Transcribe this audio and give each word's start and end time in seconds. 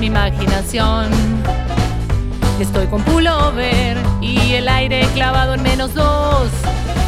mi 0.00 0.06
imaginación. 0.06 1.10
Estoy 2.58 2.86
con 2.86 3.02
pullover 3.02 3.98
y 4.22 4.54
el 4.54 4.66
aire 4.66 5.06
clavado 5.14 5.54
en 5.54 5.62
menos 5.62 5.94
dos. 5.94 6.48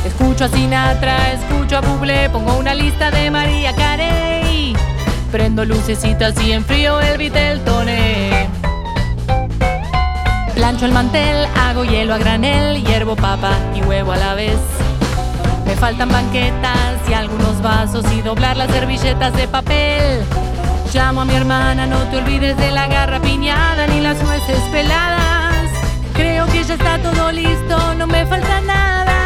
Escucho 0.04 0.44
a 0.44 0.48
Sinatra, 0.48 1.32
escucho 1.32 1.78
a 1.78 1.80
Bublé, 1.80 2.28
pongo 2.28 2.54
una 2.58 2.74
lista 2.74 3.10
de 3.10 3.30
María 3.30 3.74
Carey. 3.74 4.76
Prendo 5.30 5.64
lucecitas 5.64 6.38
y 6.42 6.52
enfrío 6.52 7.00
el 7.00 7.16
Viteltoné. 7.16 8.48
Plancho 10.54 10.84
el 10.84 10.92
mantel, 10.92 11.46
hago 11.56 11.84
hielo 11.84 12.12
a 12.12 12.18
granel, 12.18 12.84
hiervo 12.84 13.16
papa 13.16 13.52
y 13.74 13.80
huevo 13.82 14.12
a 14.12 14.16
la 14.18 14.34
vez. 14.34 14.58
Me 15.66 15.74
faltan 15.76 16.10
banquetas 16.10 17.08
y 17.08 17.14
algunos 17.14 17.62
vasos 17.62 18.04
y 18.12 18.20
doblar 18.20 18.58
las 18.58 18.70
servilletas 18.70 19.34
de 19.34 19.48
papel. 19.48 20.22
Llamo 20.92 21.22
a 21.22 21.24
mi 21.24 21.34
hermana, 21.34 21.86
no 21.86 21.96
te 22.10 22.18
olvides 22.18 22.54
de 22.58 22.70
la 22.70 22.86
garra 22.86 23.18
piñada 23.18 23.86
ni 23.86 24.02
las 24.02 24.22
nueces 24.22 24.58
peladas. 24.70 25.70
Creo 26.12 26.44
que 26.48 26.62
ya 26.64 26.74
está 26.74 26.98
todo 26.98 27.32
listo, 27.32 27.94
no 27.94 28.06
me 28.06 28.26
falta 28.26 28.60
nada. 28.60 29.21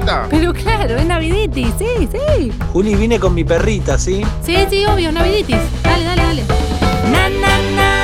Plata. 0.00 0.26
Pero 0.30 0.52
claro, 0.52 0.96
es 0.96 1.06
Naviditis, 1.06 1.72
sí, 1.78 2.08
sí. 2.10 2.52
Juli, 2.72 2.94
vine 2.94 3.18
con 3.18 3.34
mi 3.34 3.44
perrita, 3.44 3.98
¿sí? 3.98 4.22
Sí, 4.44 4.56
sí, 4.68 4.84
obvio, 4.86 5.12
Naviditis. 5.12 5.58
Dale, 5.82 6.04
dale, 6.04 6.22
dale. 6.22 6.42
Na, 7.10 7.28
na, 7.28 7.30
na, 7.30 7.70
na, 7.76 7.99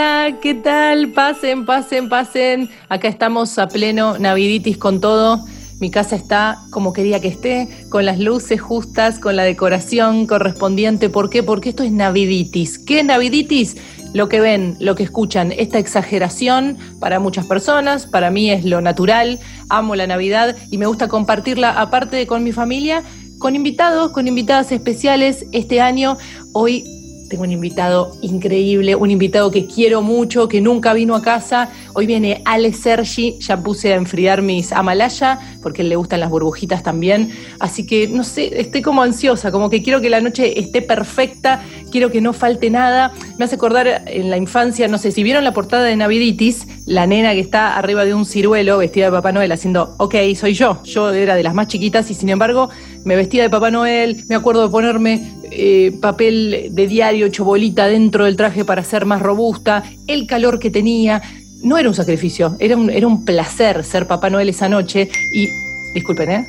Hola, 0.00 0.38
¿qué 0.40 0.54
tal? 0.54 1.08
Pasen, 1.10 1.66
pasen, 1.66 2.08
pasen. 2.08 2.70
Acá 2.88 3.06
estamos 3.06 3.58
a 3.58 3.68
pleno 3.68 4.18
Naviditis 4.18 4.78
con 4.78 4.98
todo. 4.98 5.44
Mi 5.78 5.90
casa 5.90 6.16
está 6.16 6.62
como 6.70 6.94
quería 6.94 7.20
que 7.20 7.28
esté, 7.28 7.68
con 7.90 8.06
las 8.06 8.18
luces 8.18 8.62
justas, 8.62 9.18
con 9.18 9.36
la 9.36 9.42
decoración 9.42 10.26
correspondiente. 10.26 11.10
¿Por 11.10 11.28
qué? 11.28 11.42
Porque 11.42 11.68
esto 11.68 11.82
es 11.82 11.92
Naviditis. 11.92 12.78
¿Qué 12.78 13.00
es 13.00 13.04
Naviditis? 13.04 13.76
Lo 14.14 14.30
que 14.30 14.40
ven, 14.40 14.74
lo 14.80 14.94
que 14.94 15.02
escuchan, 15.02 15.52
esta 15.52 15.78
exageración 15.78 16.78
para 16.98 17.20
muchas 17.20 17.44
personas, 17.44 18.06
para 18.06 18.30
mí 18.30 18.50
es 18.50 18.64
lo 18.64 18.80
natural, 18.80 19.38
amo 19.68 19.96
la 19.96 20.06
Navidad 20.06 20.56
y 20.70 20.78
me 20.78 20.86
gusta 20.86 21.08
compartirla 21.08 21.78
aparte 21.78 22.16
de 22.16 22.26
con 22.26 22.42
mi 22.42 22.52
familia, 22.52 23.02
con 23.38 23.54
invitados, 23.54 24.12
con 24.12 24.26
invitadas 24.26 24.72
especiales 24.72 25.44
este 25.52 25.82
año. 25.82 26.16
Hoy 26.54 26.99
tengo 27.30 27.44
un 27.44 27.52
invitado 27.52 28.16
increíble, 28.22 28.96
un 28.96 29.08
invitado 29.08 29.52
que 29.52 29.66
quiero 29.66 30.02
mucho, 30.02 30.48
que 30.48 30.60
nunca 30.60 30.92
vino 30.92 31.14
a 31.14 31.22
casa. 31.22 31.70
Hoy 31.94 32.06
viene 32.06 32.42
Ale 32.44 32.72
Sergi, 32.72 33.38
ya 33.38 33.62
puse 33.62 33.92
a 33.92 33.96
enfriar 33.96 34.42
mis 34.42 34.72
Amalaya, 34.72 35.38
porque 35.62 35.82
a 35.82 35.84
él 35.84 35.90
le 35.90 35.96
gustan 35.96 36.18
las 36.18 36.28
burbujitas 36.28 36.82
también. 36.82 37.30
Así 37.60 37.86
que, 37.86 38.08
no 38.08 38.24
sé, 38.24 38.60
estoy 38.60 38.82
como 38.82 39.02
ansiosa, 39.02 39.52
como 39.52 39.70
que 39.70 39.80
quiero 39.80 40.00
que 40.00 40.10
la 40.10 40.20
noche 40.20 40.58
esté 40.58 40.82
perfecta, 40.82 41.62
quiero 41.92 42.10
que 42.10 42.20
no 42.20 42.32
falte 42.32 42.68
nada. 42.68 43.12
Me 43.38 43.44
hace 43.44 43.54
acordar 43.54 44.02
en 44.06 44.28
la 44.28 44.36
infancia, 44.36 44.88
no 44.88 44.98
sé, 44.98 45.12
si 45.12 45.22
vieron 45.22 45.44
la 45.44 45.54
portada 45.54 45.84
de 45.84 45.94
Naviditis, 45.94 46.66
la 46.86 47.06
nena 47.06 47.32
que 47.32 47.40
está 47.40 47.76
arriba 47.76 48.04
de 48.04 48.14
un 48.14 48.24
ciruelo 48.24 48.78
vestida 48.78 49.06
de 49.06 49.12
Papá 49.12 49.32
Noel 49.32 49.52
haciendo, 49.52 49.94
ok, 49.98 50.14
soy 50.34 50.54
yo. 50.54 50.82
Yo 50.84 51.10
era 51.12 51.34
de 51.34 51.42
las 51.42 51.54
más 51.54 51.68
chiquitas 51.68 52.10
y 52.10 52.14
sin 52.14 52.28
embargo 52.28 52.70
me 53.04 53.16
vestía 53.16 53.42
de 53.42 53.50
Papá 53.50 53.70
Noel, 53.70 54.24
me 54.28 54.34
acuerdo 54.34 54.62
de 54.62 54.68
ponerme 54.70 55.40
eh, 55.50 55.92
papel 56.00 56.68
de 56.70 56.86
diario 56.86 57.26
hecho 57.26 57.44
bolita 57.44 57.86
dentro 57.86 58.24
del 58.24 58.36
traje 58.36 58.64
para 58.64 58.82
ser 58.84 59.06
más 59.06 59.20
robusta, 59.20 59.84
el 60.06 60.26
calor 60.26 60.58
que 60.58 60.70
tenía. 60.70 61.22
No 61.62 61.76
era 61.76 61.88
un 61.88 61.94
sacrificio, 61.94 62.56
era 62.58 62.76
un, 62.76 62.88
era 62.90 63.06
un 63.06 63.24
placer 63.24 63.84
ser 63.84 64.06
Papá 64.06 64.30
Noel 64.30 64.48
esa 64.48 64.68
noche. 64.68 65.10
Y, 65.34 65.48
disculpen, 65.94 66.30
¿eh? 66.30 66.46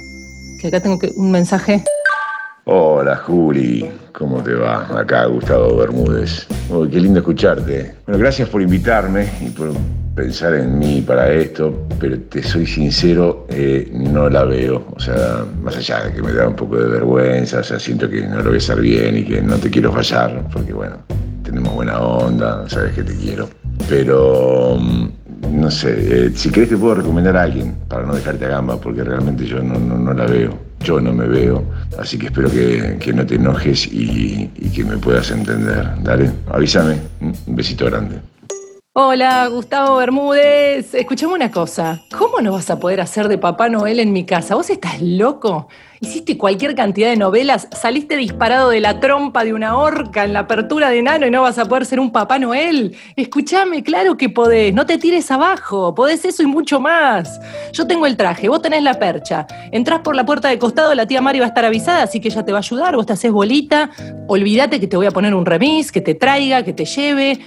Que 0.60 0.68
acá 0.68 0.80
tengo 0.80 0.98
que, 0.98 1.12
un 1.16 1.32
mensaje. 1.32 1.84
Hola 2.66 3.16
Juli, 3.16 3.90
¿cómo 4.14 4.44
te 4.44 4.54
va? 4.54 4.86
Acá 4.96 5.26
Gustavo 5.26 5.78
Bermúdez. 5.78 6.46
Uy, 6.70 6.90
qué 6.90 7.00
lindo 7.00 7.18
escucharte. 7.18 7.96
Bueno, 8.06 8.20
gracias 8.20 8.50
por 8.50 8.62
invitarme 8.62 9.28
y 9.42 9.50
por 9.50 9.72
pensar 10.16 10.54
en 10.54 10.78
mí 10.78 11.02
para 11.02 11.32
esto, 11.32 11.88
pero 12.00 12.20
te 12.20 12.44
soy 12.44 12.68
sincero, 12.68 13.48
eh, 13.50 13.90
no 13.92 14.30
la 14.30 14.44
veo. 14.44 14.86
O 14.96 15.00
sea, 15.00 15.44
más 15.64 15.76
allá 15.78 16.04
de 16.04 16.14
que 16.14 16.22
me 16.22 16.34
da 16.34 16.48
un 16.48 16.56
poco 16.56 16.78
de 16.78 16.88
vergüenza, 16.88 17.62
o 17.62 17.64
sea, 17.64 17.80
siento 17.80 18.08
que 18.08 18.28
no 18.28 18.38
lo 18.38 18.44
voy 18.44 18.56
a 18.56 18.58
hacer 18.58 18.80
bien 18.80 19.18
y 19.18 19.24
que 19.24 19.42
no 19.42 19.58
te 19.58 19.72
quiero 19.72 19.92
fallar, 19.92 20.48
porque 20.54 20.72
bueno, 20.72 20.98
tenemos 21.42 21.74
buena 21.74 22.00
onda, 22.00 22.70
sabes 22.70 22.94
que 22.94 23.02
te 23.02 23.16
quiero. 23.16 23.50
Pero, 23.90 24.78
mm, 24.80 25.10
no 25.60 25.72
sé, 25.72 26.28
eh, 26.28 26.32
si 26.36 26.52
querés 26.52 26.70
te 26.70 26.78
puedo 26.78 26.94
recomendar 26.94 27.36
a 27.38 27.42
alguien 27.42 27.74
para 27.88 28.06
no 28.06 28.14
dejarte 28.14 28.46
a 28.46 28.50
gamba, 28.50 28.80
porque 28.80 29.04
realmente 29.04 29.46
yo 29.46 29.64
no 29.64 30.14
la 30.14 30.28
veo. 30.28 30.71
Yo 30.84 31.00
no 31.00 31.14
me 31.14 31.28
veo, 31.28 31.64
así 31.98 32.18
que 32.18 32.28
espero 32.28 32.50
que, 32.50 32.98
que 33.00 33.14
no 33.14 33.26
te 33.26 33.36
enojes 33.36 33.86
y, 33.88 34.50
y 34.56 34.70
que 34.70 34.84
me 34.84 34.98
puedas 34.98 35.30
entender. 35.32 35.90
Dale, 36.04 36.32
avísame. 36.50 36.98
Un 37.20 37.56
besito 37.56 37.86
grande. 37.86 38.16
Hola, 38.94 39.48
Gustavo 39.48 39.96
Bermúdez. 39.96 40.94
Escuchame 40.94 41.34
una 41.34 41.50
cosa. 41.50 42.02
¿Cómo 42.18 42.42
no 42.42 42.52
vas 42.52 42.70
a 42.70 42.78
poder 42.78 43.00
hacer 43.00 43.30
de 43.30 43.38
Papá 43.38 43.70
Noel 43.70 44.02
en 44.02 44.12
mi 44.12 44.26
casa? 44.26 44.56
¿Vos 44.56 44.70
estás 44.70 45.02
loco? 45.02 45.70
Hiciste 46.02 46.38
cualquier 46.38 46.76
cantidad 46.76 47.10
de 47.10 47.16
novelas, 47.16 47.70
saliste 47.72 48.18
disparado 48.18 48.70
de 48.70 48.82
la 48.82 49.00
trompa 49.00 49.46
de 49.46 49.54
una 49.54 49.78
horca 49.78 50.26
en 50.26 50.34
la 50.34 50.40
apertura 50.40 50.90
de 50.90 51.02
Nano 51.02 51.26
y 51.26 51.32
no 51.32 51.42
vas 51.42 51.58
a 51.58 51.70
poder 51.70 51.86
ser 51.86 52.02
un 52.02 52.12
Papá 52.12 52.38
Noel. 52.38 52.98
Escuchame, 53.16 53.82
claro 53.82 54.18
que 54.18 54.28
podés. 54.28 54.74
No 54.74 54.86
te 54.86 54.98
tires 54.98 55.32
abajo. 55.32 55.96
Podés 55.96 56.26
eso 56.26 56.44
y 56.44 56.48
mucho 56.48 56.82
más. 56.82 57.40
Yo 57.72 57.88
tengo 57.88 58.06
el 58.06 58.18
traje, 58.18 58.50
vos 58.50 58.62
tenés 58.62 58.84
la 58.84 58.96
percha. 58.96 59.48
Entrás 59.72 60.02
por 60.02 60.18
la 60.18 60.26
puerta 60.26 60.50
de 60.50 60.60
costado, 60.60 60.94
la 60.96 61.06
tía 61.08 61.22
Mari 61.22 61.40
va 61.40 61.46
a 61.46 61.48
estar 61.48 61.64
avisada, 61.64 62.04
así 62.04 62.20
que 62.20 62.28
ella 62.28 62.44
te 62.44 62.52
va 62.52 62.58
a 62.58 62.60
ayudar. 62.60 62.98
Vos 62.98 63.06
te 63.06 63.14
haces 63.14 63.32
bolita. 63.32 63.90
Olvídate 64.28 64.82
que 64.82 64.88
te 64.88 64.98
voy 64.98 65.06
a 65.06 65.12
poner 65.12 65.34
un 65.34 65.46
remis, 65.46 65.94
que 65.94 66.02
te 66.02 66.14
traiga, 66.14 66.66
que 66.66 66.74
te 66.74 66.84
lleve. 66.84 67.40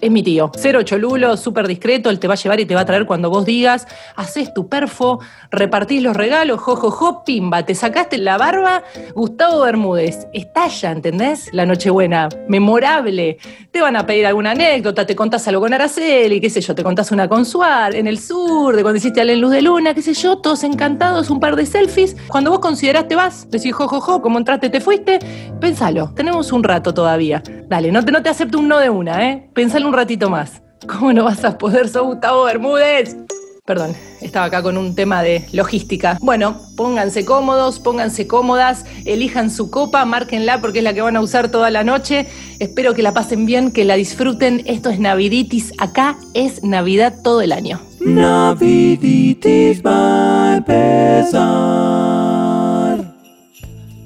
Es 0.00 0.12
mi 0.12 0.22
tío, 0.22 0.52
cero 0.54 0.82
cholulo, 0.84 1.36
súper 1.36 1.66
discreto, 1.66 2.08
él 2.08 2.20
te 2.20 2.28
va 2.28 2.34
a 2.34 2.36
llevar 2.36 2.60
y 2.60 2.66
te 2.66 2.74
va 2.76 2.82
a 2.82 2.84
traer 2.84 3.04
cuando 3.04 3.30
vos 3.30 3.44
digas, 3.44 3.84
haces 4.14 4.54
tu 4.54 4.68
perfo, 4.68 5.18
repartís 5.50 6.00
los 6.04 6.16
regalos, 6.16 6.60
jojojo, 6.60 6.90
jo, 6.92 7.24
pimba, 7.24 7.64
te 7.64 7.74
sacaste 7.74 8.18
la 8.18 8.38
barba, 8.38 8.84
Gustavo 9.16 9.62
Bermúdez, 9.62 10.28
estalla, 10.32 10.92
¿entendés? 10.92 11.48
La 11.52 11.66
Nochebuena, 11.66 12.28
memorable. 12.46 13.38
Te 13.72 13.80
van 13.80 13.96
a 13.96 14.06
pedir 14.06 14.26
alguna 14.26 14.52
anécdota, 14.52 15.04
te 15.04 15.16
contás 15.16 15.48
algo 15.48 15.62
con 15.62 15.74
Araceli, 15.74 16.40
qué 16.40 16.48
sé 16.48 16.60
yo, 16.60 16.76
te 16.76 16.84
contás 16.84 17.10
una 17.10 17.28
con 17.28 17.44
Suar, 17.44 17.96
en 17.96 18.06
el 18.06 18.20
sur, 18.20 18.76
de 18.76 18.82
cuando 18.82 18.98
hiciste 18.98 19.20
en 19.20 19.40
Luz 19.40 19.50
de 19.50 19.62
Luna, 19.62 19.94
qué 19.94 20.02
sé 20.02 20.14
yo, 20.14 20.38
todos 20.38 20.62
encantados, 20.62 21.28
un 21.28 21.40
par 21.40 21.56
de 21.56 21.66
selfies. 21.66 22.16
Cuando 22.28 22.52
vos 22.52 22.60
considerás 22.60 23.08
te 23.08 23.16
vas, 23.16 23.50
decís 23.50 23.74
jojojo, 23.74 24.00
jo, 24.00 24.12
jo, 24.12 24.22
como 24.22 24.38
entraste 24.38 24.70
te 24.70 24.80
fuiste, 24.80 25.18
pensalo, 25.60 26.12
tenemos 26.14 26.52
un 26.52 26.62
rato 26.62 26.94
todavía. 26.94 27.42
Dale, 27.68 27.90
no 27.90 28.04
te, 28.04 28.12
no 28.12 28.22
te 28.22 28.28
acepto 28.28 28.60
un 28.60 28.68
no 28.68 28.78
de 28.78 28.90
una, 28.90 29.28
¿eh? 29.28 29.50
Pensalo 29.52 29.87
un 29.88 29.94
ratito 29.94 30.30
más. 30.30 30.62
¿Cómo 30.86 31.12
no 31.12 31.24
vas 31.24 31.44
a 31.44 31.58
poder, 31.58 31.88
sos 31.88 32.06
Gustavo 32.06 32.44
Bermúdez? 32.44 33.16
Perdón, 33.64 33.94
estaba 34.22 34.46
acá 34.46 34.62
con 34.62 34.78
un 34.78 34.94
tema 34.94 35.22
de 35.22 35.44
logística. 35.52 36.16
Bueno, 36.22 36.56
pónganse 36.76 37.24
cómodos, 37.24 37.80
pónganse 37.80 38.26
cómodas, 38.26 38.86
elijan 39.04 39.50
su 39.50 39.70
copa, 39.70 40.04
márquenla 40.06 40.60
porque 40.60 40.78
es 40.78 40.84
la 40.84 40.94
que 40.94 41.02
van 41.02 41.16
a 41.16 41.20
usar 41.20 41.50
toda 41.50 41.70
la 41.70 41.84
noche. 41.84 42.26
Espero 42.60 42.94
que 42.94 43.02
la 43.02 43.12
pasen 43.12 43.44
bien, 43.44 43.70
que 43.70 43.84
la 43.84 43.96
disfruten. 43.96 44.62
Esto 44.66 44.88
es 44.88 45.00
Naviditis, 45.00 45.74
acá 45.78 46.16
es 46.32 46.62
Navidad 46.62 47.14
todo 47.22 47.42
el 47.42 47.52
año. 47.52 47.80
Naviditis 48.00 49.82
va 49.84 50.52
a 50.52 50.56
empezar. 50.56 51.78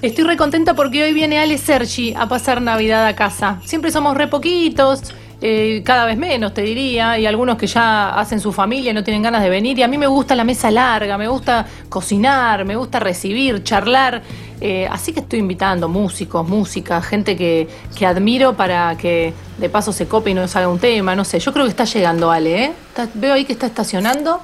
Estoy 0.01 0.25
re 0.25 0.37
contenta 0.37 0.75
porque 0.75 1.05
hoy 1.05 1.13
viene 1.13 1.39
Ale 1.39 1.59
Sergi 1.59 2.15
a 2.15 2.27
pasar 2.29 2.61
Navidad 2.61 3.07
a 3.07 3.15
casa. 3.15 3.61
Siempre 3.65 3.93
somos 3.93 4.17
re 4.17 4.27
poquitos. 4.27 5.15
Eh, 5.45 5.83
cada 5.85 6.07
vez 6.07 6.17
menos, 6.17 6.55
te 6.55 6.63
diría, 6.63 7.19
y 7.19 7.27
algunos 7.27 7.59
que 7.59 7.67
ya 7.67 8.11
hacen 8.15 8.39
su 8.39 8.53
familia 8.53 8.93
y 8.93 8.95
no 8.95 9.03
tienen 9.03 9.23
ganas 9.23 9.43
de 9.43 9.51
venir. 9.51 9.77
Y 9.79 9.83
a 9.83 9.89
mí 9.89 9.99
me 9.99 10.07
gusta 10.07 10.37
la 10.37 10.45
mesa 10.45 10.71
larga, 10.71 11.19
me 11.19 11.27
gusta 11.27 11.67
cocinar, 11.89 12.65
me 12.65 12.77
gusta 12.77 13.01
recibir, 13.01 13.63
charlar. 13.65 14.23
Eh, 14.61 14.87
así 14.89 15.13
que 15.13 15.19
estoy 15.19 15.41
invitando 15.41 15.89
músicos, 15.89 16.49
música, 16.49 17.03
gente 17.03 17.37
que, 17.37 17.67
que 17.99 18.07
admiro 18.07 18.55
para 18.57 18.97
que 18.97 19.35
de 19.59 19.69
paso 19.69 19.93
se 19.93 20.07
cope 20.07 20.31
y 20.31 20.35
nos 20.35 20.55
haga 20.55 20.69
un 20.69 20.79
tema, 20.79 21.17
no 21.17 21.25
sé. 21.25 21.41
Yo 21.41 21.53
creo 21.53 21.65
que 21.65 21.71
está 21.71 21.85
llegando 21.85 22.31
Ale, 22.31 22.65
¿eh? 22.67 22.73
Está- 22.91 23.09
veo 23.13 23.35
ahí 23.35 23.45
que 23.45 23.53
está 23.55 23.67
estacionando. 23.67 24.41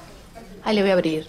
Ahí 0.65 0.75
le 0.75 0.83
voy 0.83 0.91
a 0.91 0.95
abrir. 0.95 1.29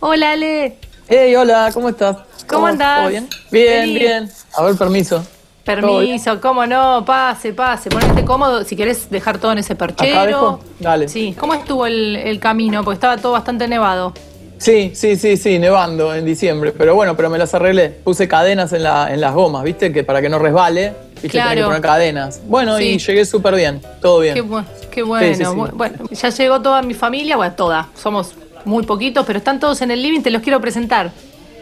Hola 0.00 0.32
Ale. 0.32 0.76
Hey, 1.06 1.34
hola, 1.36 1.70
¿cómo 1.72 1.88
estás? 1.88 2.16
¿Cómo 2.48 2.66
andás? 2.66 2.98
¿Todo 2.98 3.08
bien? 3.10 3.28
Bien, 3.52 3.94
bien. 3.94 4.30
A 4.56 4.64
ver, 4.64 4.74
permiso. 4.76 5.24
Permiso, 5.64 6.40
cómo 6.40 6.66
no, 6.66 7.04
pase, 7.06 7.52
pase, 7.54 7.88
ponete 7.90 8.24
cómodo 8.24 8.64
si 8.64 8.76
querés 8.76 9.08
dejar 9.10 9.38
todo 9.38 9.52
en 9.52 9.58
ese 9.58 9.74
perchero. 9.74 10.60
Dale. 10.78 11.08
Sí, 11.08 11.34
¿cómo 11.38 11.54
estuvo 11.54 11.86
el, 11.86 12.16
el 12.16 12.38
camino? 12.38 12.84
Porque 12.84 12.94
estaba 12.96 13.16
todo 13.16 13.32
bastante 13.32 13.66
nevado. 13.66 14.12
Sí, 14.58 14.92
sí, 14.94 15.16
sí, 15.16 15.36
sí, 15.36 15.58
nevando 15.58 16.14
en 16.14 16.24
diciembre. 16.24 16.72
Pero 16.76 16.94
bueno, 16.94 17.16
pero 17.16 17.28
me 17.30 17.38
las 17.38 17.52
arreglé. 17.54 17.88
Puse 17.90 18.28
cadenas 18.28 18.72
en, 18.72 18.82
la, 18.82 19.12
en 19.12 19.20
las 19.20 19.34
gomas, 19.34 19.64
¿viste? 19.64 19.92
Que 19.92 20.04
para 20.04 20.20
que 20.22 20.28
no 20.28 20.38
resbale, 20.38 20.90
¿viste? 20.90 21.04
Tenés 21.14 21.22
que 21.22 21.28
Claro. 21.54 21.64
poner 21.66 21.80
cadenas. 21.82 22.40
Bueno, 22.46 22.76
Sí. 22.78 22.84
y 22.84 22.98
llegué 22.98 23.24
súper 23.24 23.54
bien. 23.56 23.80
Todo 24.00 24.20
bien. 24.20 24.34
Qué, 24.34 24.44
bu- 24.44 24.64
qué 24.90 25.02
bueno. 25.02 25.26
Sí, 25.34 25.44
sí, 25.44 25.50
Bueno, 25.74 25.96
ya 26.10 26.28
llegó 26.28 26.60
toda 26.62 26.82
mi 26.82 26.94
familia, 26.94 27.36
bueno, 27.36 27.54
toda. 27.54 27.88
Somos 28.00 28.32
muy 28.64 28.84
poquitos, 28.84 29.26
pero 29.26 29.38
están 29.38 29.58
todos 29.58 29.82
en 29.82 29.90
el 29.90 30.00
living, 30.02 30.20
te 30.20 30.30
los 30.30 30.40
quiero 30.42 30.60
presentar. 30.60 31.10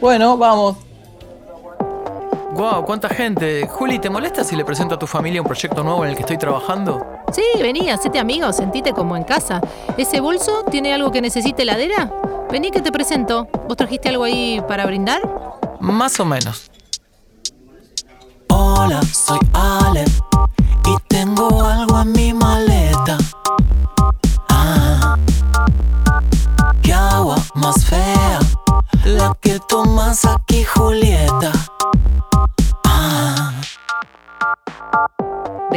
Bueno, 0.01 0.37
vamos. 0.37 0.77
Guau, 2.55 2.85
cuánta 2.85 3.09
gente. 3.09 3.67
Juli, 3.67 3.99
¿te 3.99 4.11
molesta 4.11 4.45
si 4.45 4.57
le 4.57 4.65
presento 4.65 4.97
a 4.97 4.99
tu 4.99 5.07
familia 5.07 5.41
un 5.41 5.47
proyecto 5.47 5.83
nuevo 5.83 6.05
en 6.05 6.11
el 6.11 6.17
que 6.17 6.21
estoy 6.21 6.37
trabajando? 6.37 7.05
Sí, 7.33 7.43
vení, 7.63 7.89
hacete 7.89 8.19
amigo, 8.19 8.53
sentite 8.53 8.93
como 8.93 9.17
en 9.17 9.25
casa. 9.25 9.61
¿Ese 9.97 10.21
bolso 10.21 10.63
tiene 10.71 10.93
algo 10.93 11.11
que 11.11 11.23
necesite 11.23 11.63
heladera? 11.63 12.13
Vení 12.51 12.71
que 12.71 12.83
te 12.83 12.93
presento. 12.93 13.49
¿Vos 13.67 13.77
trajiste 13.79 14.11
algo 14.11 14.25
ahí 14.25 14.63
para 14.69 14.85
brindar? 14.85 15.23
Más 15.81 16.21
o 16.21 16.27
menos. 16.27 16.71
Hola, 18.49 19.01
soy 19.03 19.39
Ale 19.55 20.05
y 20.05 20.97
tengo 21.09 21.65
algo 21.65 22.03
en 22.03 22.13
mi 22.13 22.35
maleta. 22.35 23.17
Ah, 24.51 25.17
qué 26.83 26.93
agua 26.93 27.37
más 27.55 27.83
fea, 27.87 28.39
la 29.07 29.35
que 29.41 29.59
tomas 29.61 30.27
aquí, 30.27 30.65
Julieta. 30.65 31.52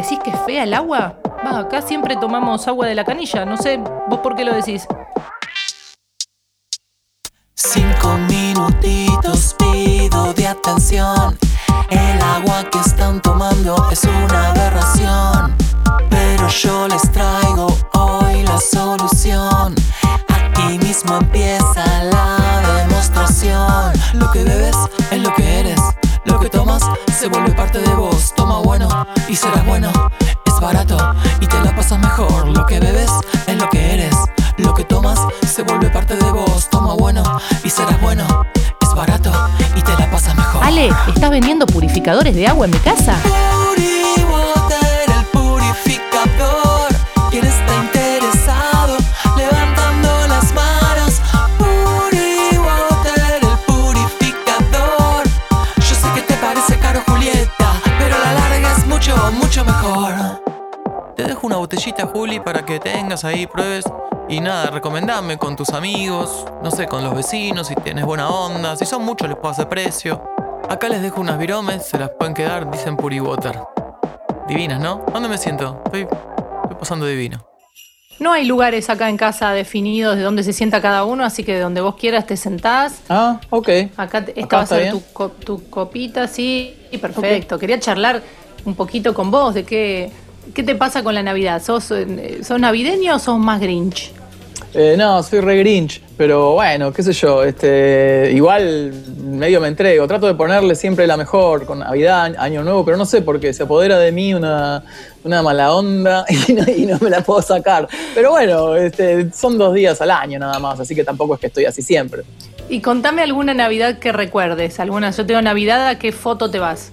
¿Decís 0.08 0.20
que 0.24 0.30
es 0.30 0.40
fea 0.46 0.64
el 0.66 0.74
agua? 0.76 1.18
Va, 1.44 1.62
acá 1.62 1.82
siempre 1.82 2.16
tomamos 2.16 2.68
agua 2.68 2.86
de 2.86 2.94
la 2.94 3.04
canilla. 3.04 3.44
No 3.44 3.58
sé, 3.58 3.78
¿vos 4.08 4.20
por 4.20 4.36
qué 4.36 4.46
lo 4.46 4.54
decís? 4.54 4.88
cinco 7.56 8.16
minutitos 8.30 9.56
pido 9.58 10.32
de 10.36 10.48
atención. 10.48 11.36
El 11.90 12.22
agua 12.22 12.70
que 12.72 12.78
están 12.82 13.20
tomando 13.20 13.90
es 13.90 14.04
una 14.04 14.50
aberración. 14.50 15.56
Pero 16.12 16.50
yo 16.50 16.88
les 16.88 17.12
traigo 17.12 17.76
hoy 17.96 18.44
la 18.44 18.60
solución. 18.60 19.74
Aquí 20.30 20.78
mismo 20.86 21.18
empieza 21.18 22.04
la 22.04 22.78
demostración. 22.78 23.92
Lo 24.14 24.32
que 24.32 24.44
bebes 24.44 24.78
es 25.10 25.20
lo 25.20 25.34
que 25.34 25.62
eres. 25.62 25.95
Lo 26.26 26.40
que 26.40 26.50
tomas 26.50 26.82
se 27.18 27.28
vuelve 27.28 27.52
parte 27.52 27.80
de 27.80 27.94
vos. 27.94 28.34
Toma 28.36 28.60
bueno 28.60 28.90
y 29.30 29.36
serás 29.36 29.66
bueno. 29.66 29.92
Es 30.46 30.60
barato 30.60 30.98
y 31.40 31.48
te 31.48 31.60
la 31.62 31.76
pasas 31.76 32.00
mejor. 32.00 32.48
Lo 32.48 32.66
que 32.66 32.80
bebes 32.80 33.10
es 33.48 33.56
lo 33.58 33.70
que 33.70 33.94
eres. 33.94 34.16
Lo 34.58 34.74
que 34.74 34.84
tomas 34.84 35.20
se 35.48 35.64
vuelve 35.64 35.90
parte 35.90 36.16
de 36.16 36.32
vos. 36.32 36.70
Toma 36.70 36.94
bueno 36.96 37.24
y 37.64 37.70
serás 37.70 38.02
bueno. 38.02 38.46
Es 38.82 38.94
barato 38.96 39.32
y 39.76 39.82
te 39.82 39.92
la 39.98 40.10
pasas 40.10 40.36
mejor. 40.36 40.64
Ale, 40.64 40.90
¿estás 41.08 41.30
vendiendo 41.30 41.66
purificadores 41.68 42.36
de 42.36 42.48
agua 42.48 42.66
en 42.66 42.72
mi 42.72 42.80
casa? 42.80 43.18
El 43.78 45.26
purificador. 45.32 46.90
¿Quién 47.32 47.46
botellita, 61.66 62.06
Juli, 62.06 62.40
para 62.40 62.64
que 62.64 62.80
tengas 62.80 63.26
ahí, 63.26 63.48
pruebes. 63.48 63.86
Y 64.30 64.40
nada, 64.40 64.70
recomendame 64.70 65.38
con 65.38 65.56
tus 65.56 65.70
amigos, 65.70 66.46
no 66.64 66.70
sé, 66.70 66.86
con 66.88 67.04
los 67.04 67.16
vecinos, 67.16 67.68
si 67.68 67.76
tienes 67.76 68.06
buena 68.06 68.30
onda. 68.30 68.76
Si 68.76 68.86
son 68.86 69.04
muchos, 69.04 69.28
les 69.28 69.36
puedo 69.38 69.50
hacer 69.52 69.68
precio. 69.68 70.22
Acá 70.70 70.90
les 70.90 71.02
dejo 71.02 71.22
unas 71.22 71.40
viromes, 71.40 71.84
se 71.88 71.98
las 71.98 72.12
pueden 72.12 72.36
quedar, 72.36 72.70
dicen 72.70 72.96
Puri 72.98 73.20
Water. 73.20 73.60
Divinas, 74.48 74.80
¿no? 74.80 75.04
¿Dónde 75.12 75.28
me 75.28 75.40
siento? 75.40 75.82
Estoy, 75.86 76.02
estoy 76.02 76.78
pasando 76.80 77.08
divino. 77.08 77.44
No 78.20 78.32
hay 78.32 78.46
lugares 78.46 78.90
acá 78.92 79.10
en 79.10 79.18
casa 79.18 79.52
definidos 79.52 80.16
de 80.18 80.22
dónde 80.22 80.44
se 80.44 80.54
sienta 80.54 80.82
cada 80.82 81.04
uno, 81.04 81.24
así 81.26 81.44
que 81.44 81.56
de 81.56 81.60
donde 81.62 81.82
vos 81.82 81.96
quieras 81.96 82.28
te 82.28 82.38
sentás. 82.38 83.02
Ah, 83.10 83.40
ok. 83.50 83.70
Acá 83.98 84.24
te- 84.24 84.40
esta 84.40 84.46
Acá 84.46 84.56
va 84.58 84.62
a 84.62 84.64
está 84.66 84.76
ser 84.76 84.92
tu, 84.92 85.02
co- 85.14 85.30
tu 85.30 85.70
copita, 85.72 86.28
sí, 86.28 86.78
perfecto. 87.02 87.58
Quería 87.58 87.80
charlar 87.80 88.22
un 88.66 88.76
poquito 88.76 89.14
con 89.16 89.32
vos 89.32 89.54
de 89.56 89.64
qué, 89.66 90.12
qué 90.54 90.64
te 90.64 90.76
pasa 90.76 91.04
con 91.04 91.16
la 91.16 91.24
Navidad. 91.24 91.62
¿Sos, 91.62 91.92
eh, 91.92 92.40
¿sos 92.44 92.60
navideño 92.60 93.16
o 93.16 93.20
sos 93.20 93.40
más 93.40 93.60
Grinch? 93.60 94.12
Eh, 94.78 94.96
no, 94.98 95.24
soy 95.24 95.40
re 95.40 95.58
grinch, 95.58 96.02
pero 96.18 96.52
bueno, 96.56 96.92
qué 96.92 97.02
sé 97.02 97.14
yo, 97.14 97.46
este, 97.46 98.30
igual 98.34 98.92
medio 99.24 99.62
me 99.62 99.70
entrego, 99.70 100.06
trato 100.06 100.28
de 100.28 100.34
ponerle 100.34 100.76
siempre 100.76 101.08
la 101.08 101.16
mejor 101.16 101.66
con 101.66 101.80
Navidad, 101.80 102.36
Año 102.38 102.62
Nuevo, 102.62 102.84
pero 102.84 102.98
no 102.98 103.06
sé 103.06 103.22
por 103.22 103.40
qué, 103.40 103.54
se 103.54 103.64
apodera 103.64 103.98
de 103.98 104.12
mí 104.12 104.34
una, 104.34 104.84
una 105.24 105.42
mala 105.42 105.74
onda 105.74 106.26
y 106.50 106.52
no, 106.52 106.64
y 106.70 106.86
no 106.86 106.98
me 107.00 107.10
la 107.10 107.22
puedo 107.22 107.42
sacar. 107.42 107.88
Pero 108.14 108.32
bueno, 108.32 108.76
este, 108.76 109.32
son 109.32 109.58
dos 109.58 109.74
días 109.74 110.02
al 110.02 110.12
año 110.12 110.40
nada 110.40 110.60
más, 110.60 110.78
así 110.78 110.94
que 110.94 111.06
tampoco 111.06 111.36
es 111.36 111.40
que 111.40 111.48
estoy 111.48 111.64
así 111.64 111.82
siempre. 111.82 112.24
Y 112.68 112.82
contame 112.82 113.22
alguna 113.22 113.54
Navidad 113.54 114.00
que 114.00 114.12
recuerdes. 114.12 114.82
Alguna, 114.82 115.12
yo 115.12 115.26
tengo 115.26 115.42
Navidad, 115.42 115.88
¿a 115.88 116.00
qué 116.00 116.12
foto 116.12 116.52
te 116.52 116.60
vas? 116.60 116.90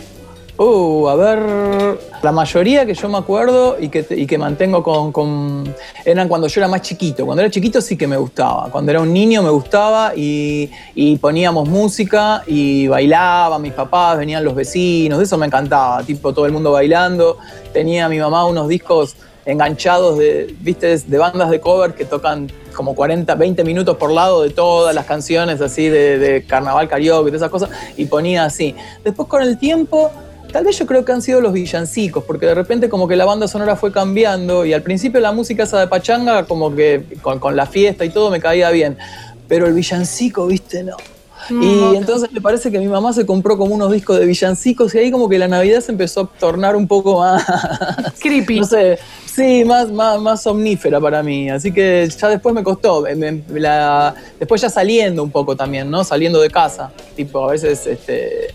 Uh, 0.59 1.09
a 1.09 1.17
ver, 1.17 1.99
la 2.23 2.31
mayoría 2.31 2.85
que 2.85 2.93
yo 2.93 3.09
me 3.09 3.17
acuerdo 3.17 3.79
y 3.81 3.89
que, 3.89 4.07
y 4.11 4.27
que 4.27 4.37
mantengo 4.37 4.83
con, 4.83 5.75
eran 6.05 6.29
cuando 6.29 6.47
yo 6.47 6.61
era 6.61 6.69
más 6.69 6.83
chiquito. 6.83 7.25
Cuando 7.25 7.43
era 7.43 7.51
chiquito 7.51 7.81
sí 7.81 7.97
que 7.97 8.07
me 8.07 8.19
gustaba. 8.19 8.69
Cuando 8.71 8.91
era 8.91 9.01
un 9.01 9.13
niño 9.13 9.43
me 9.43 9.49
gustaba 9.49 10.13
y, 10.15 10.71
y 10.95 11.17
poníamos 11.17 11.69
música 11.69 12.43
y 12.47 12.87
bailaba, 12.87 13.59
mis 13.59 13.73
papás, 13.73 14.19
venían 14.19 14.45
los 14.45 14.55
vecinos, 14.55 15.23
eso 15.23 15.39
me 15.39 15.47
encantaba, 15.47 16.03
tipo 16.03 16.35
todo 16.35 16.45
el 16.45 16.53
mundo 16.53 16.73
bailando. 16.73 17.39
Tenía 17.73 18.09
mi 18.11 18.19
mamá 18.19 18.45
unos 18.45 18.69
discos 18.69 19.17
enganchados 19.47 20.19
de, 20.19 20.55
viste, 20.61 20.99
de 20.99 21.19
bandas 21.19 21.51
de 21.51 21.61
cover 21.61 21.95
que 21.95 22.05
tocan 22.05 22.53
como 22.77 22.95
40, 22.95 23.35
20 23.35 23.65
minutos 23.65 23.97
por 23.97 24.13
lado 24.13 24.43
de 24.43 24.51
todas 24.51 24.95
las 24.95 25.07
canciones 25.07 25.61
así 25.61 25.89
de, 25.89 26.19
de 26.19 26.45
carnaval, 26.45 26.89
karaoke, 26.89 27.31
de 27.31 27.37
esas 27.39 27.51
cosas, 27.51 27.71
y 27.97 28.05
ponía 28.05 28.45
así. 28.45 28.75
Después 29.03 29.29
con 29.29 29.43
el 29.43 29.59
tiempo, 29.59 30.11
tal 30.51 30.65
vez 30.65 30.79
yo 30.79 30.87
creo 30.87 31.05
que 31.05 31.13
han 31.13 31.23
sido 31.23 31.41
los 31.41 31.53
villancicos, 31.53 32.25
porque 32.25 32.47
de 32.47 32.55
repente 32.55 32.89
como 32.89 33.07
que 33.07 33.17
la 33.17 33.25
banda 33.25 33.47
sonora 33.49 33.77
fue 33.77 33.93
cambiando 33.93 34.65
y 34.65 34.73
al 34.73 34.83
principio 34.83 35.21
la 35.21 35.33
música 35.33 35.63
esa 35.65 35.79
de 35.81 35.87
pachanga 35.87 36.45
como 36.45 36.75
que 36.75 37.05
con, 37.23 37.39
con 37.39 37.55
la 37.57 37.67
fiesta 37.67 38.05
y 38.05 38.11
todo 38.11 38.31
me 38.31 38.41
caía 38.41 38.71
bien, 38.71 38.97
pero 39.49 39.67
el 39.67 39.75
villancico, 39.75 40.47
viste, 40.47 40.83
no. 40.85 40.97
Y 41.51 41.97
entonces 41.97 42.31
me 42.31 42.41
parece 42.41 42.71
que 42.71 42.79
mi 42.79 42.87
mamá 42.87 43.13
se 43.13 43.27
compró 43.27 43.59
como 43.59 43.75
unos 43.75 43.91
discos 43.91 44.17
de 44.21 44.27
villancicos 44.27 44.95
y 44.95 44.99
ahí 44.99 45.11
como 45.11 45.29
que 45.29 45.39
la 45.41 45.49
Navidad 45.49 45.81
se 45.81 45.91
empezó 45.91 46.21
a 46.21 46.27
tornar 46.39 46.77
un 46.77 46.87
poco 46.87 47.19
más, 47.19 47.45
Creepy. 48.21 48.61
no 48.61 48.65
sé, 48.67 48.97
sí, 49.27 49.65
más, 49.65 49.91
más, 49.91 50.21
más 50.21 50.47
omnífera 50.47 51.01
para 51.01 51.21
mí. 51.21 51.51
Así 51.51 51.73
que 51.73 52.09
ya 52.17 52.29
después 52.29 52.55
me 52.55 52.63
costó. 52.63 53.03
me- 53.17 53.43
la- 53.59 54.15
después 54.39 54.61
ya 54.61 54.71
saliendo 54.71 55.21
un 55.25 55.33
poco 55.33 55.57
también, 55.57 55.91
¿no? 55.91 56.05
Saliendo 56.05 56.41
de 56.41 56.49
casa. 56.49 56.93
Tipo, 57.17 57.49
a 57.49 57.51
veces 57.51 57.89
este, 57.89 58.55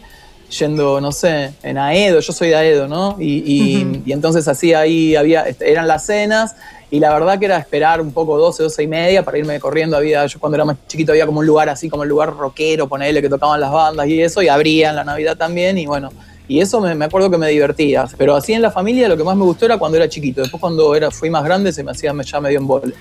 yendo, 0.49 0.99
no 1.01 1.11
sé, 1.11 1.53
en 1.63 1.77
Aedo, 1.77 2.19
yo 2.19 2.33
soy 2.33 2.49
de 2.49 2.55
Aedo, 2.55 2.87
¿no? 2.87 3.15
Y, 3.19 3.43
y- 3.45 4.01
y 4.05 4.11
entonces 4.11 4.47
así 4.47 4.73
ahí 4.73 5.15
había, 5.15 5.45
eran 5.59 5.87
las 5.87 6.05
cenas. 6.05 6.55
Y 6.89 7.01
la 7.01 7.13
verdad 7.13 7.37
que 7.37 7.45
era 7.45 7.57
esperar 7.57 7.99
un 7.99 8.13
poco 8.13 8.37
12, 8.37 8.63
12 8.63 8.83
y 8.83 8.87
media 8.87 9.23
para 9.23 9.37
irme 9.37 9.59
corriendo. 9.59 9.97
Había, 9.97 10.25
yo 10.25 10.39
cuando 10.39 10.55
era 10.55 10.63
más 10.63 10.77
chiquito 10.87 11.11
había 11.11 11.25
como 11.25 11.39
un 11.39 11.45
lugar 11.45 11.67
así, 11.67 11.89
como 11.89 12.03
el 12.03 12.09
lugar 12.09 12.33
rockero, 12.33 12.87
ponele, 12.87 13.21
que 13.21 13.27
tocaban 13.27 13.59
las 13.59 13.71
bandas 13.73 14.07
y 14.07 14.21
eso, 14.21 14.41
y 14.41 14.47
abrían 14.47 14.95
la 14.95 15.03
Navidad 15.03 15.35
también. 15.35 15.77
Y 15.77 15.85
bueno, 15.85 16.11
y 16.47 16.61
eso 16.61 16.79
me, 16.79 16.95
me 16.95 17.03
acuerdo 17.03 17.29
que 17.29 17.37
me 17.37 17.49
divertía. 17.49 18.05
Pero 18.17 18.37
así 18.37 18.53
en 18.53 18.61
la 18.61 18.71
familia 18.71 19.09
lo 19.09 19.17
que 19.17 19.23
más 19.25 19.35
me 19.35 19.43
gustó 19.43 19.65
era 19.65 19.77
cuando 19.77 19.97
era 19.97 20.07
chiquito. 20.07 20.39
Después 20.39 20.61
cuando 20.61 20.95
era, 20.95 21.11
fui 21.11 21.29
más 21.29 21.43
grande 21.43 21.73
se 21.73 21.83
me 21.83 21.91
hacía 21.91 22.13
ya 22.23 22.39
medio 22.39 22.61
en. 22.61 22.93